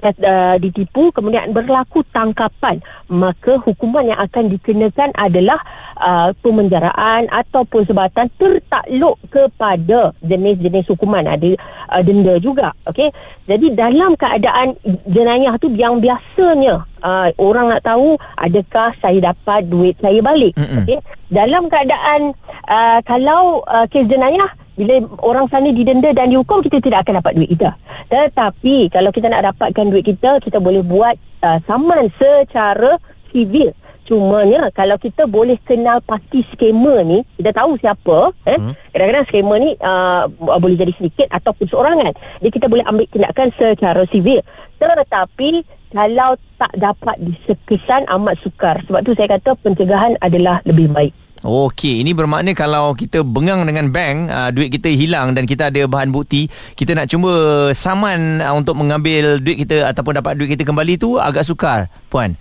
uh, 0.02 0.58
ditipu 0.58 1.14
kemudian 1.14 1.54
berlaku 1.54 2.02
tangkapan 2.10 2.82
maka 3.06 3.62
hukuman 3.62 4.10
yang 4.10 4.18
akan 4.18 4.50
dikenakan 4.50 5.14
adalah 5.14 5.62
uh, 5.98 6.30
pemenjaraan 6.42 7.28
ataupun 7.30 7.86
sebatan 7.86 8.30
tertakluk 8.40 9.18
kepada 9.30 10.14
jenis-jenis 10.24 10.90
hukuman. 10.90 11.26
Ada 11.26 11.58
uh, 11.90 12.02
denda 12.02 12.38
juga 12.40 12.74
okey? 12.90 13.10
Jadi 13.50 13.76
dalam 13.76 14.16
keadaan 14.16 14.78
jenayah 15.10 15.58
tu 15.60 15.70
yang 15.74 16.00
biasanya 16.00 16.86
uh, 17.04 17.28
orang 17.38 17.74
nak 17.74 17.84
tahu 17.84 18.16
adakah 18.40 18.96
saya 19.02 19.34
dapat 19.34 19.68
duit 19.68 19.96
saya 20.00 20.20
balik 20.24 20.54
okey? 20.56 21.00
Dalam 21.34 21.66
keadaan 21.68 22.38
uh, 22.70 23.00
kalau 23.06 23.66
uh, 23.66 23.86
kes 23.90 24.06
jenayah 24.06 24.50
bila 24.74 25.06
orang 25.22 25.46
sana 25.54 25.70
didenda 25.70 26.10
dan 26.18 26.34
dihukum 26.34 26.66
kita 26.66 26.82
tidak 26.82 27.06
akan 27.06 27.22
dapat 27.22 27.38
duit 27.38 27.50
kita. 27.54 27.78
Tetapi 28.10 28.90
kalau 28.90 29.14
kita 29.14 29.30
nak 29.30 29.54
dapatkan 29.54 29.86
duit 29.86 30.02
kita 30.02 30.42
kita 30.42 30.58
boleh 30.58 30.82
buat 30.82 31.14
uh, 31.46 31.62
saman 31.70 32.10
secara 32.18 32.98
sivil 33.30 33.70
Cumanya 34.04 34.68
kalau 34.76 35.00
kita 35.00 35.24
boleh 35.24 35.56
kenal 35.64 36.04
pasti 36.04 36.44
skamer 36.52 37.08
ni, 37.08 37.24
kita 37.40 37.56
tahu 37.56 37.80
siapa, 37.80 38.36
eh, 38.44 38.60
hmm. 38.60 38.92
kadang-kadang 38.92 39.26
skamer 39.32 39.58
ni 39.64 39.70
uh, 39.80 40.28
boleh 40.60 40.76
jadi 40.76 40.92
sedikit 41.00 41.28
ataupun 41.32 41.66
seorangan. 41.72 42.12
Jadi 42.44 42.52
kita 42.52 42.68
boleh 42.68 42.84
ambil 42.84 43.08
tindakan 43.08 43.48
secara 43.56 44.04
sivil. 44.12 44.44
Tetapi 44.76 45.64
kalau 45.96 46.36
tak 46.60 46.74
dapat 46.76 47.16
disekisan 47.22 48.04
amat 48.12 48.36
sukar. 48.44 48.76
Sebab 48.84 49.08
tu 49.08 49.16
saya 49.16 49.40
kata 49.40 49.56
pencegahan 49.64 50.20
adalah 50.20 50.60
lebih 50.68 50.92
baik. 50.92 51.16
Okey, 51.44 52.00
ini 52.00 52.16
bermakna 52.16 52.56
kalau 52.56 52.96
kita 52.96 53.20
bengang 53.20 53.68
dengan 53.68 53.92
bank, 53.92 54.32
uh, 54.32 54.50
duit 54.52 54.72
kita 54.72 54.88
hilang 54.88 55.36
dan 55.36 55.44
kita 55.44 55.68
ada 55.68 55.84
bahan 55.88 56.12
bukti, 56.12 56.48
kita 56.76 56.96
nak 56.96 57.12
cuba 57.12 57.32
saman 57.76 58.40
uh, 58.40 58.56
untuk 58.56 58.80
mengambil 58.80 59.44
duit 59.44 59.64
kita 59.68 59.92
ataupun 59.92 60.24
dapat 60.24 60.40
duit 60.40 60.56
kita 60.56 60.64
kembali 60.64 60.96
tu 60.96 61.20
agak 61.20 61.44
sukar, 61.44 61.92
puan 62.08 62.36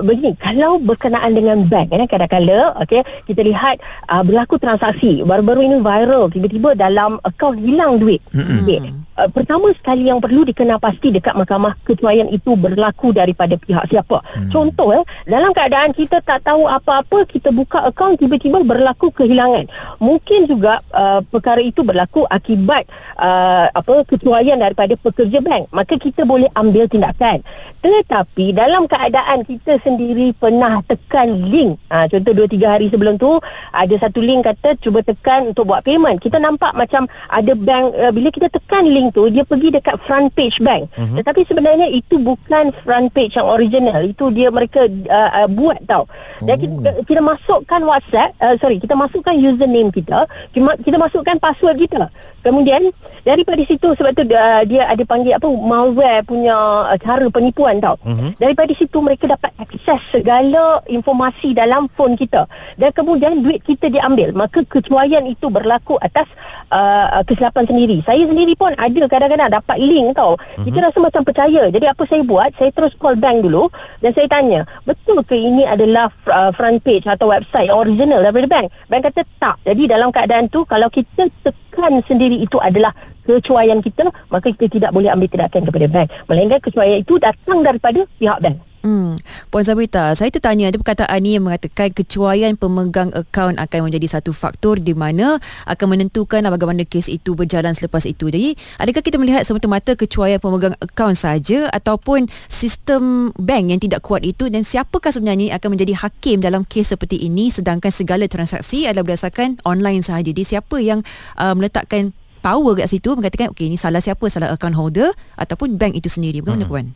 begini 0.00 0.32
kalau 0.40 0.80
berkenaan 0.80 1.36
dengan 1.36 1.60
bank 1.68 1.92
eh 1.92 2.08
kadang-kala 2.08 2.72
okey 2.86 3.04
kita 3.28 3.44
lihat 3.44 3.76
uh, 4.08 4.24
berlaku 4.24 4.56
transaksi 4.56 5.20
baru-baru 5.26 5.68
ini 5.68 5.76
viral 5.84 6.32
tiba-tiba 6.32 6.72
dalam 6.72 7.20
akaun 7.20 7.60
hilang 7.60 8.00
duit. 8.00 8.24
Okey 8.32 8.94
uh, 9.18 9.28
pertama 9.34 9.68
sekali 9.74 10.08
yang 10.08 10.22
perlu 10.22 10.46
dikenal 10.46 10.78
pasti 10.80 11.12
dekat 11.12 11.34
mahkamah 11.34 11.74
ketuaian 11.84 12.30
itu 12.30 12.54
berlaku 12.54 13.12
daripada 13.12 13.58
pihak 13.58 13.84
siapa. 13.90 14.22
Hmm. 14.22 14.48
contoh 14.48 14.94
eh 14.94 15.04
dalam 15.28 15.50
keadaan 15.52 15.92
kita 15.92 16.22
tak 16.24 16.46
tahu 16.46 16.64
apa-apa 16.64 17.28
kita 17.28 17.50
buka 17.50 17.84
akaun 17.84 18.16
tiba-tiba 18.16 18.62
berlaku 18.62 19.10
kehilangan. 19.12 19.66
Mungkin 19.98 20.46
juga 20.48 20.80
uh, 20.94 21.20
perkara 21.26 21.60
itu 21.60 21.82
berlaku 21.84 22.24
akibat 22.30 22.86
uh, 23.18 23.68
apa 23.74 24.06
ketuaian 24.08 24.56
daripada 24.56 24.94
pekerja 24.96 25.42
bank. 25.42 25.68
Maka 25.74 25.98
kita 25.98 26.22
boleh 26.24 26.48
ambil 26.54 26.86
tindakan. 26.86 27.42
Tetapi 27.82 28.54
dalam 28.54 28.86
keadaan 28.86 29.42
kita 29.42 29.57
kita 29.58 29.82
sendiri 29.82 30.32
pernah 30.38 30.80
tekan 30.86 31.50
link. 31.50 31.76
Ha, 31.90 32.06
contoh 32.06 32.32
2-3 32.32 32.62
hari 32.64 32.86
sebelum 32.88 33.18
tu 33.18 33.42
ada 33.74 33.94
satu 33.98 34.22
link 34.22 34.46
kata 34.46 34.78
cuba 34.78 35.02
tekan 35.02 35.50
untuk 35.50 35.68
buat 35.68 35.82
payment. 35.82 36.22
Kita 36.22 36.38
nampak 36.38 36.72
macam 36.78 37.10
ada 37.28 37.52
bank 37.52 37.92
uh, 37.98 38.12
bila 38.14 38.30
kita 38.30 38.48
tekan 38.48 38.86
link 38.86 39.12
tu 39.12 39.28
dia 39.28 39.42
pergi 39.42 39.74
dekat 39.74 39.98
front 40.06 40.30
page 40.32 40.62
bank. 40.62 40.88
Uh-huh. 40.94 41.18
tetapi 41.20 41.44
sebenarnya 41.44 41.90
itu 41.90 42.16
bukan 42.16 42.70
front 42.86 43.10
page 43.12 43.36
yang 43.36 43.48
original. 43.50 44.00
Itu 44.06 44.30
dia 44.30 44.48
mereka 44.48 44.86
uh, 44.88 45.30
uh, 45.44 45.48
buat 45.50 45.82
tau. 45.84 46.06
Dan 46.40 46.56
oh. 46.56 46.60
kita, 46.62 46.90
kita 47.04 47.20
masukkan 47.20 47.80
whatsapp 47.84 48.30
uh, 48.38 48.54
sorry 48.62 48.78
kita 48.78 48.94
masukkan 48.94 49.34
username 49.34 49.90
kita 49.90 50.26
kita, 50.54 50.78
kita 50.82 50.96
masukkan 50.96 51.36
password 51.40 51.76
kita 51.78 52.06
kemudian 52.42 52.90
daripada 53.26 53.60
situ 53.66 53.92
sebab 53.92 54.12
tu 54.16 54.24
uh, 54.24 54.62
dia 54.64 54.88
ada 54.88 55.02
panggil 55.04 55.36
apa 55.36 55.48
malware 55.48 56.24
punya 56.24 56.56
uh, 56.88 56.98
cara 56.98 57.26
penipuan 57.28 57.78
tau. 57.82 57.96
Uh-huh. 58.02 58.30
daripada 58.40 58.72
situ 58.72 58.98
mereka 59.04 59.28
dapat 59.28 59.52
akses 59.60 60.00
segala 60.08 60.80
informasi 60.88 61.52
dalam 61.52 61.90
phone 61.92 62.16
kita. 62.16 62.48
Dan 62.80 62.90
kemudian 62.94 63.44
duit 63.44 63.60
kita 63.62 63.92
diambil. 63.92 64.32
Maka 64.32 64.64
kecuaian 64.64 65.24
itu 65.28 65.52
berlaku 65.52 66.00
atas 66.00 66.26
uh, 66.72 67.20
kesilapan 67.26 67.64
sendiri. 67.68 68.00
Saya 68.06 68.24
sendiri 68.24 68.54
pun 68.56 68.72
ada 68.74 69.02
kadang-kadang 69.08 69.50
dapat 69.52 69.76
link 69.78 70.16
tau. 70.16 70.34
Mm-hmm. 70.38 70.64
kita 70.64 70.78
rasa 70.88 70.98
macam 70.98 71.22
percaya. 71.24 71.62
Jadi 71.68 71.86
apa 71.86 72.02
saya 72.08 72.22
buat? 72.24 72.50
Saya 72.56 72.70
terus 72.72 72.92
call 72.96 73.16
bank 73.20 73.44
dulu. 73.44 73.68
Dan 74.00 74.10
saya 74.16 74.26
tanya 74.30 74.60
betul 74.86 75.20
ke 75.26 75.36
ini 75.36 75.68
adalah 75.68 76.08
uh, 76.30 76.50
front 76.54 76.80
page 76.80 77.04
atau 77.04 77.28
website 77.28 77.68
original 77.68 78.24
daripada 78.24 78.46
bank? 78.48 78.66
Bank 78.88 79.02
kata 79.10 79.22
tak. 79.36 79.56
Jadi 79.66 79.82
dalam 79.90 80.08
keadaan 80.08 80.48
tu 80.48 80.64
kalau 80.64 80.88
kita 80.88 81.28
tekan 81.78 82.02
sendiri 82.02 82.36
itu 82.42 82.58
adalah 82.58 82.90
kecuaian 83.22 83.78
kita 83.78 84.10
maka 84.34 84.50
kita 84.50 84.66
tidak 84.66 84.90
boleh 84.90 85.14
ambil 85.14 85.30
tindakan 85.30 85.62
kepada 85.62 85.86
bank. 85.86 86.08
Melainkan 86.26 86.58
kecuaian 86.58 86.98
itu 86.98 87.14
datang 87.22 87.62
daripada 87.62 88.02
pihak 88.18 88.38
bank 88.42 88.67
Hmm. 88.78 89.18
Puan 89.50 89.66
Sabrita, 89.66 90.14
saya 90.14 90.30
tertanya 90.30 90.70
ada 90.70 90.78
perkataan 90.78 91.18
ni 91.18 91.34
yang 91.34 91.50
mengatakan 91.50 91.90
kecuaian 91.90 92.54
pemegang 92.54 93.10
akaun 93.10 93.58
akan 93.58 93.90
menjadi 93.90 94.18
satu 94.18 94.30
faktor 94.30 94.78
di 94.78 94.94
mana 94.94 95.42
akan 95.66 95.98
menentukan 95.98 96.46
bagaimana 96.46 96.86
kes 96.86 97.10
itu 97.10 97.34
berjalan 97.34 97.74
selepas 97.74 98.06
itu. 98.06 98.30
Jadi, 98.30 98.54
adakah 98.78 99.02
kita 99.02 99.18
melihat 99.18 99.42
semata-mata 99.42 99.98
kecuaian 99.98 100.38
pemegang 100.38 100.78
akaun 100.78 101.18
saja 101.18 101.66
ataupun 101.74 102.30
sistem 102.46 103.34
bank 103.34 103.74
yang 103.74 103.80
tidak 103.82 104.00
kuat 104.06 104.22
itu 104.22 104.46
dan 104.46 104.62
siapakah 104.62 105.10
sebenarnya 105.10 105.58
akan 105.58 105.74
menjadi 105.74 105.98
hakim 105.98 106.38
dalam 106.38 106.62
kes 106.62 106.94
seperti 106.94 107.18
ini 107.26 107.50
sedangkan 107.50 107.90
segala 107.90 108.30
transaksi 108.30 108.86
adalah 108.86 109.10
berdasarkan 109.10 109.58
online 109.66 110.06
sahaja. 110.06 110.30
Jadi, 110.30 110.42
siapa 110.46 110.78
yang 110.78 111.02
uh, 111.34 111.54
meletakkan 111.58 112.14
power 112.38 112.78
kat 112.78 112.86
situ 112.86 113.10
mengatakan 113.18 113.50
okey 113.50 113.66
ini 113.66 113.74
salah 113.74 113.98
siapa 113.98 114.22
salah 114.30 114.54
account 114.54 114.78
holder 114.78 115.10
ataupun 115.34 115.74
bank 115.74 115.98
itu 115.98 116.06
sendiri. 116.06 116.38
Bagaimana 116.40 116.66
hmm. 116.66 116.70
puan? 116.70 116.86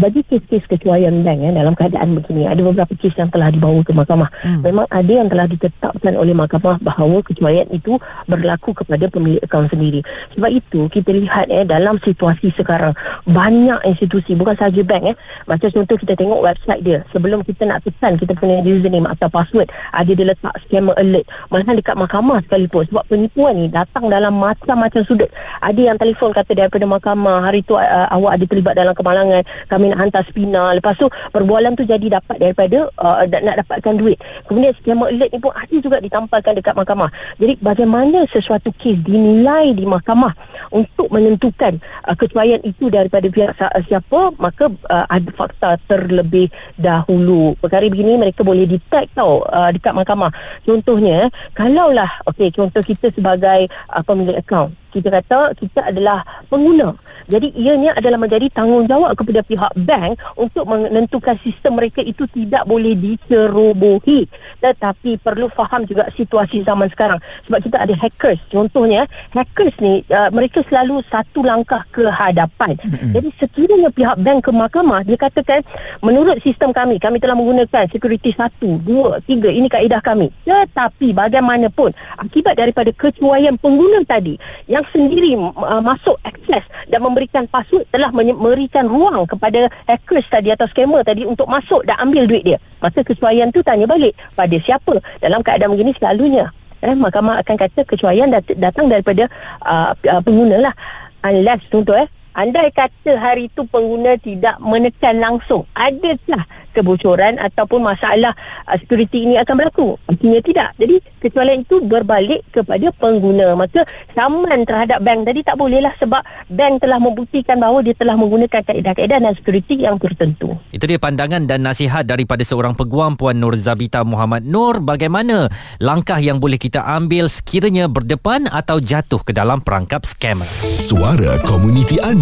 Bagi 0.00 0.24
kes-kes 0.24 0.64
kecuaian 0.68 1.12
bank 1.20 1.38
ya, 1.44 1.50
dalam 1.52 1.76
keadaan 1.76 2.16
begini 2.16 2.48
ada 2.48 2.60
beberapa 2.64 2.92
kes 2.96 3.12
yang 3.16 3.28
telah 3.28 3.52
dibawa 3.52 3.80
ke 3.84 3.92
mahkamah. 3.92 4.30
Hmm. 4.42 4.64
memang 4.64 4.86
ada 4.88 5.12
yang 5.12 5.28
telah 5.28 5.46
ditetapkan 5.48 6.12
oleh 6.16 6.32
mahkamah 6.32 6.80
bahawa 6.80 7.20
kecuaian 7.20 7.68
itu 7.68 8.00
berlaku 8.24 8.72
kepada 8.72 9.08
pemilik 9.12 9.42
akaun 9.44 9.68
sendiri. 9.68 10.00
Sebab 10.32 10.50
itu 10.52 10.88
kita 10.88 11.12
lihat 11.12 11.52
ya 11.52 11.66
dalam 11.68 12.00
situasi 12.00 12.54
sekarang 12.56 12.96
banyak 13.28 13.80
institusi 13.84 14.32
bukan 14.32 14.56
sahaja 14.56 14.80
bank 14.84 15.12
ya 15.12 15.14
macam 15.44 15.68
contoh 15.68 15.96
kita 15.98 16.14
tengok 16.16 16.40
website 16.40 16.82
dia. 16.84 16.98
Sebelum 17.12 17.44
kita 17.44 17.68
nak 17.68 17.84
tekan 17.84 18.16
kita 18.16 18.32
punya 18.36 18.64
username 18.64 19.08
atau 19.08 19.28
password 19.28 19.68
ada 19.92 20.10
dia 20.12 20.26
letak 20.28 20.54
scammer 20.64 20.96
alert. 20.96 21.26
Malahan 21.52 21.74
dekat 21.76 21.96
mahkamah 21.98 22.38
sekalipun 22.48 22.88
sebab 22.88 23.04
penipuan 23.08 23.52
ni 23.58 23.66
datang 23.68 24.08
dalam 24.08 24.36
macam-macam 24.36 25.02
sudut. 25.04 25.28
Ada 25.60 25.92
yang 25.92 25.96
telefon 25.98 26.32
kata 26.32 26.52
daripada 26.54 26.84
mahkamah 26.88 27.44
hari 27.44 27.60
tu 27.64 27.74
uh, 27.74 28.08
awak 28.12 28.38
ada 28.38 28.44
terlibat 28.46 28.74
dalam 28.76 28.94
kemalangan 28.94 29.42
kami 29.68 29.81
kami 29.82 29.90
nak 29.90 30.00
hantar 30.06 30.22
spina 30.30 30.70
lepas 30.78 30.94
tu 30.94 31.10
perbualan 31.34 31.74
tu 31.74 31.82
jadi 31.82 32.22
dapat 32.22 32.38
daripada 32.38 32.86
uh, 33.02 33.26
nak 33.26 33.66
dapatkan 33.66 33.98
duit. 33.98 34.14
Kemudian 34.46 34.70
scammer 34.78 35.10
alert 35.10 35.34
ni 35.34 35.42
pun 35.42 35.50
ada 35.50 35.74
juga 35.74 35.98
ditampalkan 35.98 36.54
dekat 36.54 36.78
mahkamah. 36.78 37.10
Jadi 37.42 37.58
bagaimana 37.58 38.22
sesuatu 38.30 38.70
kes 38.78 39.02
dinilai 39.02 39.74
di 39.74 39.82
mahkamah 39.82 40.30
untuk 40.70 41.10
menentukan 41.10 41.82
uh, 42.06 42.14
kecuaian 42.14 42.62
itu 42.62 42.94
daripada 42.94 43.26
pihak 43.26 43.58
siapa 43.90 44.30
maka 44.38 44.70
uh, 44.86 45.06
ada 45.10 45.30
fakta 45.34 45.74
terlebih 45.90 46.46
dahulu. 46.78 47.58
Perkara 47.58 47.82
begini 47.90 48.22
mereka 48.22 48.46
boleh 48.46 48.70
detect 48.70 49.18
tau 49.18 49.42
uh, 49.50 49.74
dekat 49.74 49.98
mahkamah. 49.98 50.30
Contohnya 50.62 51.26
kalaulah 51.58 52.22
okey 52.30 52.54
contoh 52.54 52.86
kita 52.86 53.10
sebagai 53.10 53.66
uh, 53.90 54.02
pemilik 54.06 54.38
akaun. 54.38 54.70
Kita 54.94 55.10
kata 55.10 55.58
kita 55.58 55.90
adalah 55.90 56.22
pengguna. 56.46 56.94
Jadi 57.28 57.54
ianya 57.54 57.94
adalah 57.94 58.18
menjadi 58.18 58.46
tanggungjawab 58.50 59.14
kepada 59.18 59.40
pihak 59.46 59.72
bank 59.84 60.18
untuk 60.34 60.64
menentukan 60.66 61.36
sistem 61.42 61.78
mereka 61.78 62.02
itu 62.02 62.26
tidak 62.30 62.64
boleh 62.66 62.94
dicerobohi. 62.96 64.26
Tetapi 64.62 65.20
perlu 65.22 65.46
faham 65.52 65.86
juga 65.86 66.08
situasi 66.14 66.62
zaman 66.66 66.88
sekarang. 66.90 67.18
Sebab 67.46 67.58
kita 67.62 67.76
ada 67.82 67.94
hackers. 67.94 68.40
Contohnya, 68.48 69.06
hackers 69.34 69.74
ni 69.78 70.02
uh, 70.10 70.30
mereka 70.34 70.62
selalu 70.66 71.02
satu 71.10 71.44
langkah 71.44 71.84
ke 71.90 72.06
hadapan. 72.08 72.78
Mm-hmm. 72.78 73.12
Jadi 73.14 73.28
sekiranya 73.38 73.90
pihak 73.92 74.16
bank 74.22 74.38
ke 74.46 74.50
mahkamah, 74.50 75.02
dia 75.04 75.18
katakan 75.18 75.60
menurut 76.00 76.38
sistem 76.40 76.70
kami, 76.70 76.96
kami 77.02 77.18
telah 77.18 77.36
menggunakan 77.36 77.86
security 77.90 78.32
satu, 78.32 78.80
dua, 78.80 79.18
tiga. 79.26 79.50
Ini 79.52 79.68
kaedah 79.68 80.00
kami. 80.00 80.30
Tetapi 80.46 81.12
bagaimanapun, 81.12 81.92
akibat 82.18 82.56
daripada 82.56 82.90
kecuaian 82.94 83.54
pengguna 83.58 84.02
tadi, 84.06 84.38
yang 84.70 84.82
sendiri 84.90 85.36
uh, 85.36 85.82
masuk 85.82 86.16
akses 86.24 86.64
dan 86.88 87.00
memberikan 87.12 87.44
password 87.46 87.84
telah 87.92 88.08
memberikan 88.10 88.88
ruang 88.88 89.28
kepada 89.28 89.68
hackers 89.84 90.24
tadi 90.32 90.48
atau 90.50 90.64
scammer 90.66 91.04
tadi 91.04 91.28
untuk 91.28 91.44
masuk 91.46 91.84
dan 91.84 92.00
ambil 92.00 92.24
duit 92.24 92.42
dia. 92.42 92.58
Maka 92.80 93.04
kesuaian 93.04 93.52
tu 93.52 93.60
tanya 93.60 93.84
balik 93.84 94.16
pada 94.32 94.56
siapa? 94.56 94.96
Dalam 95.20 95.44
keadaan 95.44 95.76
begini 95.76 95.92
selalunya. 95.94 96.48
Eh, 96.82 96.96
mahkamah 96.98 97.38
akan 97.46 97.54
kata 97.54 97.86
kecuaian 97.86 98.26
dat- 98.26 98.58
datang 98.58 98.90
daripada 98.90 99.30
uh, 99.62 99.94
uh, 99.94 100.20
pengguna 100.24 100.58
lah. 100.58 100.74
Unless 101.22 101.70
contoh 101.70 101.94
eh 101.94 102.10
andai 102.32 102.72
kata 102.72 103.16
hari 103.16 103.48
itu 103.48 103.64
pengguna 103.68 104.16
tidak 104.20 104.56
menekan 104.60 105.20
langsung 105.20 105.68
adakah 105.72 106.44
kebocoran 106.72 107.36
ataupun 107.36 107.84
masalah 107.84 108.32
uh, 108.64 108.76
security 108.80 109.28
ini 109.28 109.34
akan 109.38 109.54
berlaku? 109.54 110.00
Artinya 110.08 110.40
tidak. 110.40 110.68
Jadi 110.80 110.96
kecualian 111.20 111.62
itu 111.62 111.84
berbalik 111.84 112.40
kepada 112.50 112.88
pengguna. 112.96 113.54
Maka 113.54 113.84
saman 114.16 114.64
terhadap 114.64 115.04
bank 115.04 115.28
tadi 115.28 115.40
tak 115.44 115.60
boleh 115.60 115.84
lah 115.84 115.92
sebab 116.00 116.24
bank 116.48 116.80
telah 116.80 116.98
membuktikan 116.98 117.60
bahawa 117.60 117.84
dia 117.84 117.94
telah 117.94 118.16
menggunakan 118.16 118.64
kaedah-kaedah 118.64 119.18
dan 119.20 119.32
security 119.36 119.84
yang 119.84 120.00
tertentu. 120.00 120.56
Itu 120.72 120.88
dia 120.88 120.96
pandangan 120.96 121.44
dan 121.44 121.62
nasihat 121.62 122.08
daripada 122.08 122.42
seorang 122.42 122.72
peguam 122.72 123.14
Puan 123.20 123.38
Nur 123.38 123.54
Zabita 123.54 124.02
Muhammad. 124.02 124.48
Nur 124.48 124.80
bagaimana 124.80 125.52
langkah 125.78 126.18
yang 126.18 126.40
boleh 126.40 126.56
kita 126.56 126.82
ambil 126.82 127.28
sekiranya 127.28 127.86
berdepan 127.86 128.48
atau 128.48 128.80
jatuh 128.80 129.20
ke 129.22 129.36
dalam 129.36 129.60
perangkap 129.60 130.08
scammer. 130.08 130.48
Suara 130.88 131.36
komuniti 131.44 132.00
anda. 132.00 132.21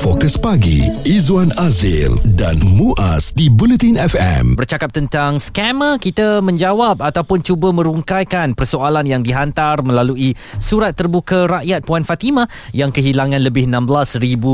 Fokus 0.00 0.38
pagi. 0.38 0.86
Izwan 1.02 1.50
Azil 1.58 2.14
dan 2.38 2.56
Muaz 2.62 3.34
di 3.34 3.50
Bulletin 3.50 3.98
FM. 3.98 4.54
Bercakap 4.54 4.94
tentang 4.94 5.42
scammer, 5.42 5.98
kita 5.98 6.38
menjawab 6.38 7.02
ataupun 7.02 7.42
cuba 7.42 7.74
merungkaikan 7.74 8.54
persoalan 8.54 9.04
yang 9.10 9.26
dihantar 9.26 9.82
melalui 9.82 10.38
surat 10.62 10.94
terbuka 10.94 11.50
rakyat 11.50 11.82
Puan 11.82 12.06
Fatimah 12.06 12.46
yang 12.70 12.94
kehilangan 12.94 13.42
lebih 13.42 13.66
RM16,000 13.66 14.44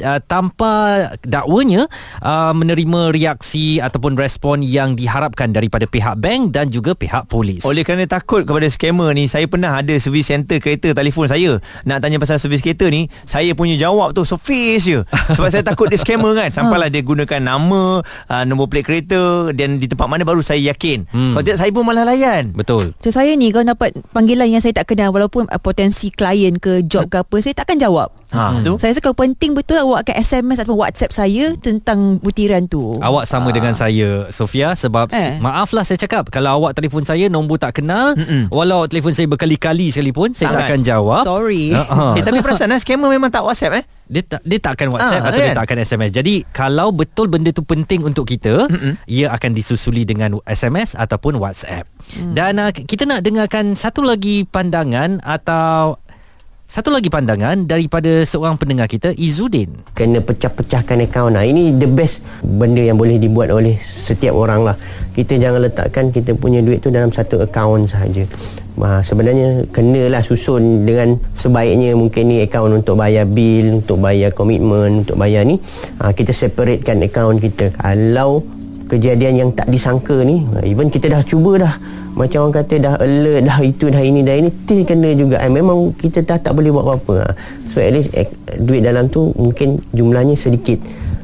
uh, 0.00 0.20
tanpa 0.24 0.72
dakwanya 1.20 1.84
uh, 2.24 2.56
menerima 2.56 3.12
reaksi 3.12 3.84
ataupun 3.84 4.16
respon 4.16 4.64
yang 4.64 4.96
diharapkan 4.96 5.52
daripada 5.52 5.84
pihak 5.84 6.16
bank 6.16 6.56
dan 6.56 6.72
juga 6.72 6.96
pihak 6.96 7.28
polis. 7.28 7.62
Oleh 7.68 7.84
kerana 7.84 8.08
takut 8.08 8.48
kepada 8.48 8.64
scammer 8.66 9.12
ni 9.12 9.28
Saya 9.28 9.44
pernah 9.44 9.78
ada 9.78 9.92
servis 10.00 10.26
center 10.26 10.58
kereta 10.58 10.96
telefon 10.96 11.28
saya 11.28 11.60
Nak 11.84 11.98
tanya 12.00 12.16
pasal 12.18 12.40
servis 12.40 12.64
kereta 12.64 12.88
ni 12.88 13.06
Saya 13.28 13.52
punya 13.52 13.76
jawab 13.76 14.16
tu 14.16 14.21
surface 14.24 14.84
je 14.86 15.00
Sebab 15.34 15.48
saya 15.50 15.64
takut 15.64 15.90
dia 15.90 15.98
scammer 15.98 16.32
kan 16.34 16.48
Sampailah 16.56 16.88
dia 16.88 17.02
gunakan 17.02 17.40
nama 17.42 18.00
uh, 18.02 18.42
Nombor 18.46 18.72
plate 18.72 18.86
kereta 18.86 19.50
Dan 19.52 19.78
di 19.78 19.86
tempat 19.86 20.06
mana 20.06 20.22
baru 20.22 20.40
saya 20.40 20.60
yakin 20.62 21.04
Hmm. 21.12 21.34
Kalau 21.34 21.44
tidak 21.44 21.58
saya 21.60 21.70
pun 21.74 21.84
malah 21.84 22.06
layan 22.08 22.54
Betul. 22.56 22.94
Macam 22.96 23.12
saya 23.12 23.34
ni 23.36 23.52
kalau 23.52 23.68
dapat 23.68 23.90
panggilan 24.14 24.48
yang 24.48 24.62
saya 24.64 24.72
tak 24.72 24.92
kenal 24.92 25.12
walaupun 25.12 25.44
uh, 25.50 25.60
potensi 25.60 26.08
klien 26.08 26.56
ke 26.56 26.84
job 26.86 27.08
ke 27.08 27.20
apa 27.20 27.36
saya 27.42 27.54
takkan 27.56 27.76
jawab. 27.76 28.08
Ha 28.32 28.58
tu 28.58 28.74
Saya 28.76 28.90
rasa 28.90 29.00
kalau 29.00 29.14
penting 29.14 29.52
betul 29.52 29.76
awak 29.78 30.04
akan 30.04 30.14
SMS 30.18 30.58
atau 30.58 30.74
WhatsApp 30.74 31.12
saya 31.12 31.52
tentang 31.54 32.16
butiran 32.16 32.64
tu. 32.64 32.96
Awak 32.98 33.24
sama 33.24 33.48
Ah. 33.48 33.54
dengan 33.54 33.72
saya 33.72 34.26
Sofia 34.28 34.72
sebab 34.72 35.10
eh. 35.10 35.20
Eh. 35.22 35.32
maaflah 35.38 35.82
saya 35.82 35.96
cakap 35.96 36.26
kalau 36.28 36.58
awak 36.58 36.72
telefon 36.72 37.02
saya 37.02 37.28
nombor 37.28 37.56
tak 37.56 37.78
kenal 37.78 38.12
Mm-mm. 38.12 38.48
walau 38.48 38.80
awak 38.80 38.90
telefon 38.90 39.12
saya 39.12 39.26
berkali-kali 39.26 39.88
sekalipun 39.88 40.32
saya 40.32 40.50
tak 40.50 40.64
akan 40.66 40.80
jawab. 40.82 41.22
Sorry. 41.22 41.70
Uh-uh. 41.70 42.16
Eh 42.16 42.22
tapi 42.22 42.40
perasan 42.40 42.68
lah 42.68 42.78
Scammer 42.78 43.08
memang 43.08 43.28
tak 43.28 43.40
WhatsApp 43.40 43.78
eh 43.78 43.84
Dia 44.04 44.22
tak 44.22 44.40
dia 44.42 44.58
tak 44.58 44.72
akan 44.74 44.88
WhatsApp 44.90 45.20
Ah, 45.20 45.26
atau 45.26 45.38
dia 45.38 45.46
kan? 45.46 45.54
tak 45.54 45.64
akan 45.66 45.78
SMS. 45.82 46.10
Jadi 46.10 46.34
kalau 46.48 46.88
betul 46.90 47.26
benda 47.26 47.48
tu 47.48 47.62
penting 47.62 48.00
untuk 48.02 48.24
kita, 48.24 48.64
Mm-mm. 48.66 48.96
ia 49.06 49.28
akan 49.30 49.50
disusuli 49.50 50.02
dengan 50.02 50.36
SMS 50.42 50.92
ataupun 50.94 51.36
WhatsApp. 51.36 51.84
Hmm. 52.12 52.32
Dan 52.32 52.52
uh, 52.58 52.70
kita 52.70 53.04
nak 53.04 53.20
dengarkan 53.20 53.72
satu 53.72 54.00
lagi 54.00 54.44
pandangan 54.44 55.20
atau 55.22 55.96
satu 56.72 56.88
lagi 56.88 57.12
pandangan 57.12 57.68
daripada 57.68 58.24
seorang 58.24 58.56
pendengar 58.56 58.88
kita 58.88 59.12
Izudin. 59.12 59.76
kena 59.92 60.24
pecah-pecahkan 60.24 61.04
akaun 61.04 61.36
lah. 61.36 61.44
Ini 61.44 61.76
the 61.76 61.84
best 61.84 62.24
benda 62.40 62.80
yang 62.80 62.96
boleh 62.96 63.20
dibuat 63.20 63.52
oleh 63.52 63.76
setiap 63.76 64.32
orang 64.32 64.64
lah. 64.64 64.76
Kita 65.12 65.36
jangan 65.36 65.68
letakkan 65.68 66.08
kita 66.08 66.32
punya 66.32 66.64
duit 66.64 66.80
tu 66.80 66.88
dalam 66.88 67.12
satu 67.12 67.44
akaun 67.44 67.84
sahaja. 67.84 68.24
Ha, 68.80 69.04
sebenarnya 69.04 69.68
kenalah 69.68 70.24
susun 70.24 70.88
dengan 70.88 71.20
sebaiknya 71.36 71.92
mungkin 71.92 72.32
ni 72.32 72.40
akaun 72.40 72.80
untuk 72.80 72.96
bayar 72.96 73.28
bil, 73.28 73.84
untuk 73.84 74.00
bayar 74.00 74.32
komitmen, 74.32 75.04
untuk 75.04 75.20
bayar 75.20 75.44
ni. 75.44 75.60
Ha, 76.00 76.16
kita 76.16 76.32
separatekan 76.32 77.04
akaun 77.04 77.36
kita. 77.36 77.68
Kalau 77.76 78.48
kejadian 78.92 79.34
yang 79.40 79.50
tak 79.56 79.72
disangka 79.72 80.20
ni 80.20 80.44
even 80.68 80.92
kita 80.92 81.08
dah 81.08 81.24
cuba 81.24 81.56
dah 81.56 81.74
macam 82.12 82.44
orang 82.44 82.56
kata 82.60 82.74
dah 82.76 82.94
alert 83.00 83.40
dah 83.48 83.58
itu 83.64 83.88
dah 83.88 84.02
ini 84.04 84.20
dah 84.20 84.36
ini 84.36 84.52
still 84.52 84.84
kena 84.84 85.16
juga. 85.16 85.40
Eh, 85.40 85.48
memang 85.48 85.96
kita 85.96 86.20
dah 86.20 86.36
tak 86.36 86.52
boleh 86.52 86.68
buat 86.68 86.84
apa-apa. 86.84 87.32
So 87.72 87.80
at 87.80 87.96
least 87.96 88.12
eh, 88.12 88.28
duit 88.60 88.84
dalam 88.84 89.08
tu 89.08 89.32
mungkin 89.32 89.80
jumlahnya 89.96 90.36
sedikit 90.36 90.76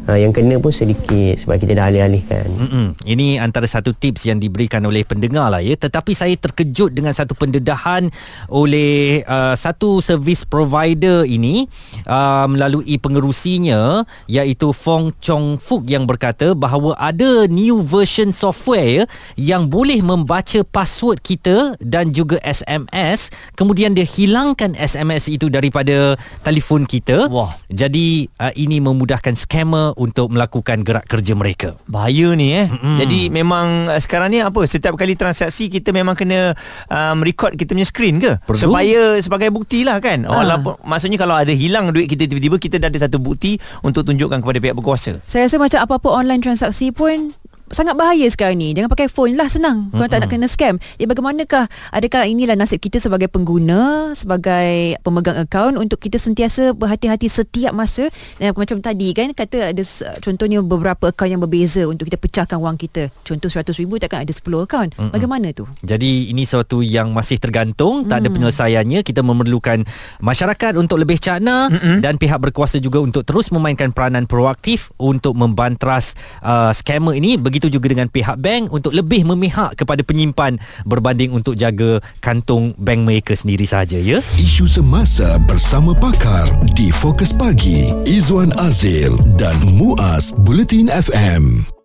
ha, 0.08 0.16
yang 0.16 0.32
kena 0.32 0.56
pun 0.56 0.72
sedikit 0.72 1.36
sebab 1.44 1.60
kita 1.60 1.76
dah 1.76 1.92
alih-alihkan 1.92 2.48
Mm-mm. 2.48 2.86
Ini 3.04 3.38
antara 3.38 3.68
satu 3.68 3.92
tips 3.92 4.24
yang 4.24 4.40
diberikan 4.40 4.80
oleh 4.84 5.04
pendengar 5.04 5.52
lah 5.52 5.60
ya. 5.60 5.76
Tetapi 5.76 6.12
saya 6.16 6.34
terkejut 6.34 6.94
dengan 6.94 7.12
satu 7.12 7.36
pendedahan 7.36 8.08
oleh 8.48 9.22
uh, 9.28 9.52
satu 9.52 10.00
service 10.00 10.46
provider 10.48 11.28
ini 11.28 11.68
uh, 12.08 12.46
melalui 12.48 12.96
pengerusinya 12.96 14.02
iaitu 14.30 14.72
Fong 14.72 15.12
Chong 15.20 15.60
Fuk 15.60 15.84
yang 15.86 16.08
berkata 16.08 16.56
bahawa 16.56 16.96
ada 16.96 17.46
new 17.50 17.82
version 17.84 18.32
software 18.32 19.02
ya, 19.02 19.04
yang 19.36 19.68
boleh 19.68 20.00
membaca 20.00 20.62
password 20.64 21.20
kita 21.20 21.76
dan 21.82 22.14
juga 22.14 22.40
SMS 22.46 23.28
kemudian 23.58 23.92
dia 23.92 24.06
hilangkan 24.06 24.72
SMS 24.78 25.28
itu 25.28 25.50
daripada 25.50 26.14
telefon 26.46 26.86
kita. 26.86 27.26
Wah. 27.28 27.52
Jadi 27.68 28.30
uh, 28.38 28.54
ini 28.54 28.80
memudahkan 28.80 29.34
scammer 29.34 29.97
untuk 29.98 30.30
melakukan 30.30 30.80
gerak 30.80 31.04
kerja 31.04 31.34
mereka. 31.34 31.74
Bahaya 31.84 32.32
ni 32.32 32.54
eh 32.54 32.70
mm 32.70 32.96
Jadi 32.98 33.20
memang 33.28 33.66
uh, 33.86 33.98
Sekarang 33.98 34.30
ni 34.30 34.38
apa 34.38 34.62
Setiap 34.62 34.94
kali 34.94 35.14
transaksi 35.14 35.66
Kita 35.66 35.90
memang 35.90 36.14
kena 36.14 36.54
um, 36.86 37.18
Record 37.20 37.54
kita 37.54 37.74
punya 37.74 37.82
screen 37.82 38.16
ke 38.16 38.38
Perlu. 38.40 38.58
Supaya 38.58 39.18
Sebagai 39.18 39.50
bukti 39.50 39.82
lah 39.82 39.98
kan 39.98 40.22
Ah. 40.24 40.40
Walaupun 40.40 40.78
Maksudnya 40.82 41.16
kalau 41.16 41.34
ada 41.34 41.50
hilang 41.50 41.90
duit 41.90 42.06
kita 42.06 42.24
Tiba-tiba 42.24 42.56
kita 42.56 42.76
dah 42.76 42.86
ada 42.86 43.00
satu 43.00 43.18
bukti 43.18 43.56
Untuk 43.80 44.04
tunjukkan 44.04 44.38
kepada 44.38 44.58
pihak 44.58 44.74
berkuasa 44.74 45.18
Saya 45.24 45.50
rasa 45.50 45.56
macam 45.58 45.80
apa-apa 45.82 46.08
online 46.14 46.40
transaksi 46.40 46.90
pun 46.90 47.34
sangat 47.72 47.94
bahaya 47.98 48.26
sekarang 48.28 48.58
ni. 48.60 48.72
Jangan 48.76 48.90
pakai 48.92 49.08
phone 49.08 49.34
lah 49.36 49.48
senang. 49.50 49.92
Kalau 49.92 50.08
tak 50.08 50.24
nak 50.24 50.30
kena 50.32 50.48
scam. 50.48 50.76
Ya 50.96 51.06
bagaimanakah 51.08 51.68
adakah 51.92 52.22
inilah 52.28 52.54
nasib 52.54 52.80
kita 52.82 53.00
sebagai 53.00 53.28
pengguna, 53.30 54.12
sebagai 54.16 55.00
pemegang 55.02 55.38
akaun 55.38 55.74
untuk 55.78 56.00
kita 56.02 56.20
sentiasa 56.20 56.72
berhati-hati 56.74 57.28
setiap 57.30 57.72
masa 57.72 58.10
dan 58.38 58.54
macam 58.54 58.80
tadi 58.82 59.14
kan 59.14 59.30
kata 59.32 59.72
ada 59.74 59.82
contohnya 60.20 60.64
beberapa 60.64 61.10
akaun 61.12 61.38
yang 61.38 61.42
berbeza 61.42 61.86
untuk 61.86 62.08
kita 62.10 62.18
pecahkan 62.20 62.58
wang 62.58 62.76
kita. 62.78 63.10
Contoh 63.24 63.48
RM100,000 63.48 63.90
takkan 64.02 64.20
ada 64.24 64.32
10 64.32 64.66
akaun. 64.66 64.88
Bagaimana 65.10 65.50
tu? 65.54 65.64
Jadi 65.82 66.30
ini 66.30 66.42
sesuatu 66.44 66.80
yang 66.84 67.10
masih 67.10 67.38
tergantung, 67.40 68.06
tak 68.06 68.24
ada 68.24 68.28
penyelesaiannya. 68.28 69.00
Kita 69.02 69.20
memerlukan 69.22 69.84
masyarakat 70.22 70.72
untuk 70.76 71.00
lebih 71.00 71.18
cakna 71.18 71.70
Mm-mm. 71.70 72.04
dan 72.04 72.16
pihak 72.16 72.38
berkuasa 72.38 72.82
juga 72.82 73.02
untuk 73.02 73.22
terus 73.24 73.50
memainkan 73.54 73.90
peranan 73.94 74.24
proaktif 74.26 74.90
untuk 74.98 75.34
membantras 75.38 76.14
uh, 76.42 76.70
scammer 76.74 77.16
ini. 77.16 77.36
Begitu 77.58 77.74
juga 77.82 77.90
dengan 77.90 78.06
pihak 78.06 78.38
bank 78.38 78.70
untuk 78.70 78.94
lebih 78.94 79.26
memihak 79.26 79.74
kepada 79.74 80.06
penyimpan 80.06 80.62
berbanding 80.86 81.34
untuk 81.34 81.58
jaga 81.58 81.98
kantung 82.22 82.70
bank 82.78 83.02
mereka 83.02 83.34
sendiri 83.34 83.66
saja 83.66 83.98
ya. 83.98 84.22
Isu 84.22 84.70
semasa 84.70 85.42
bersama 85.42 85.90
pakar 85.90 86.46
di 86.78 86.94
Fokus 86.94 87.34
Pagi. 87.34 87.90
Izwan 88.06 88.54
Azil 88.62 89.18
dan 89.34 89.58
Muaz 89.74 90.30
Bulletin 90.38 90.86
FM. 90.86 91.74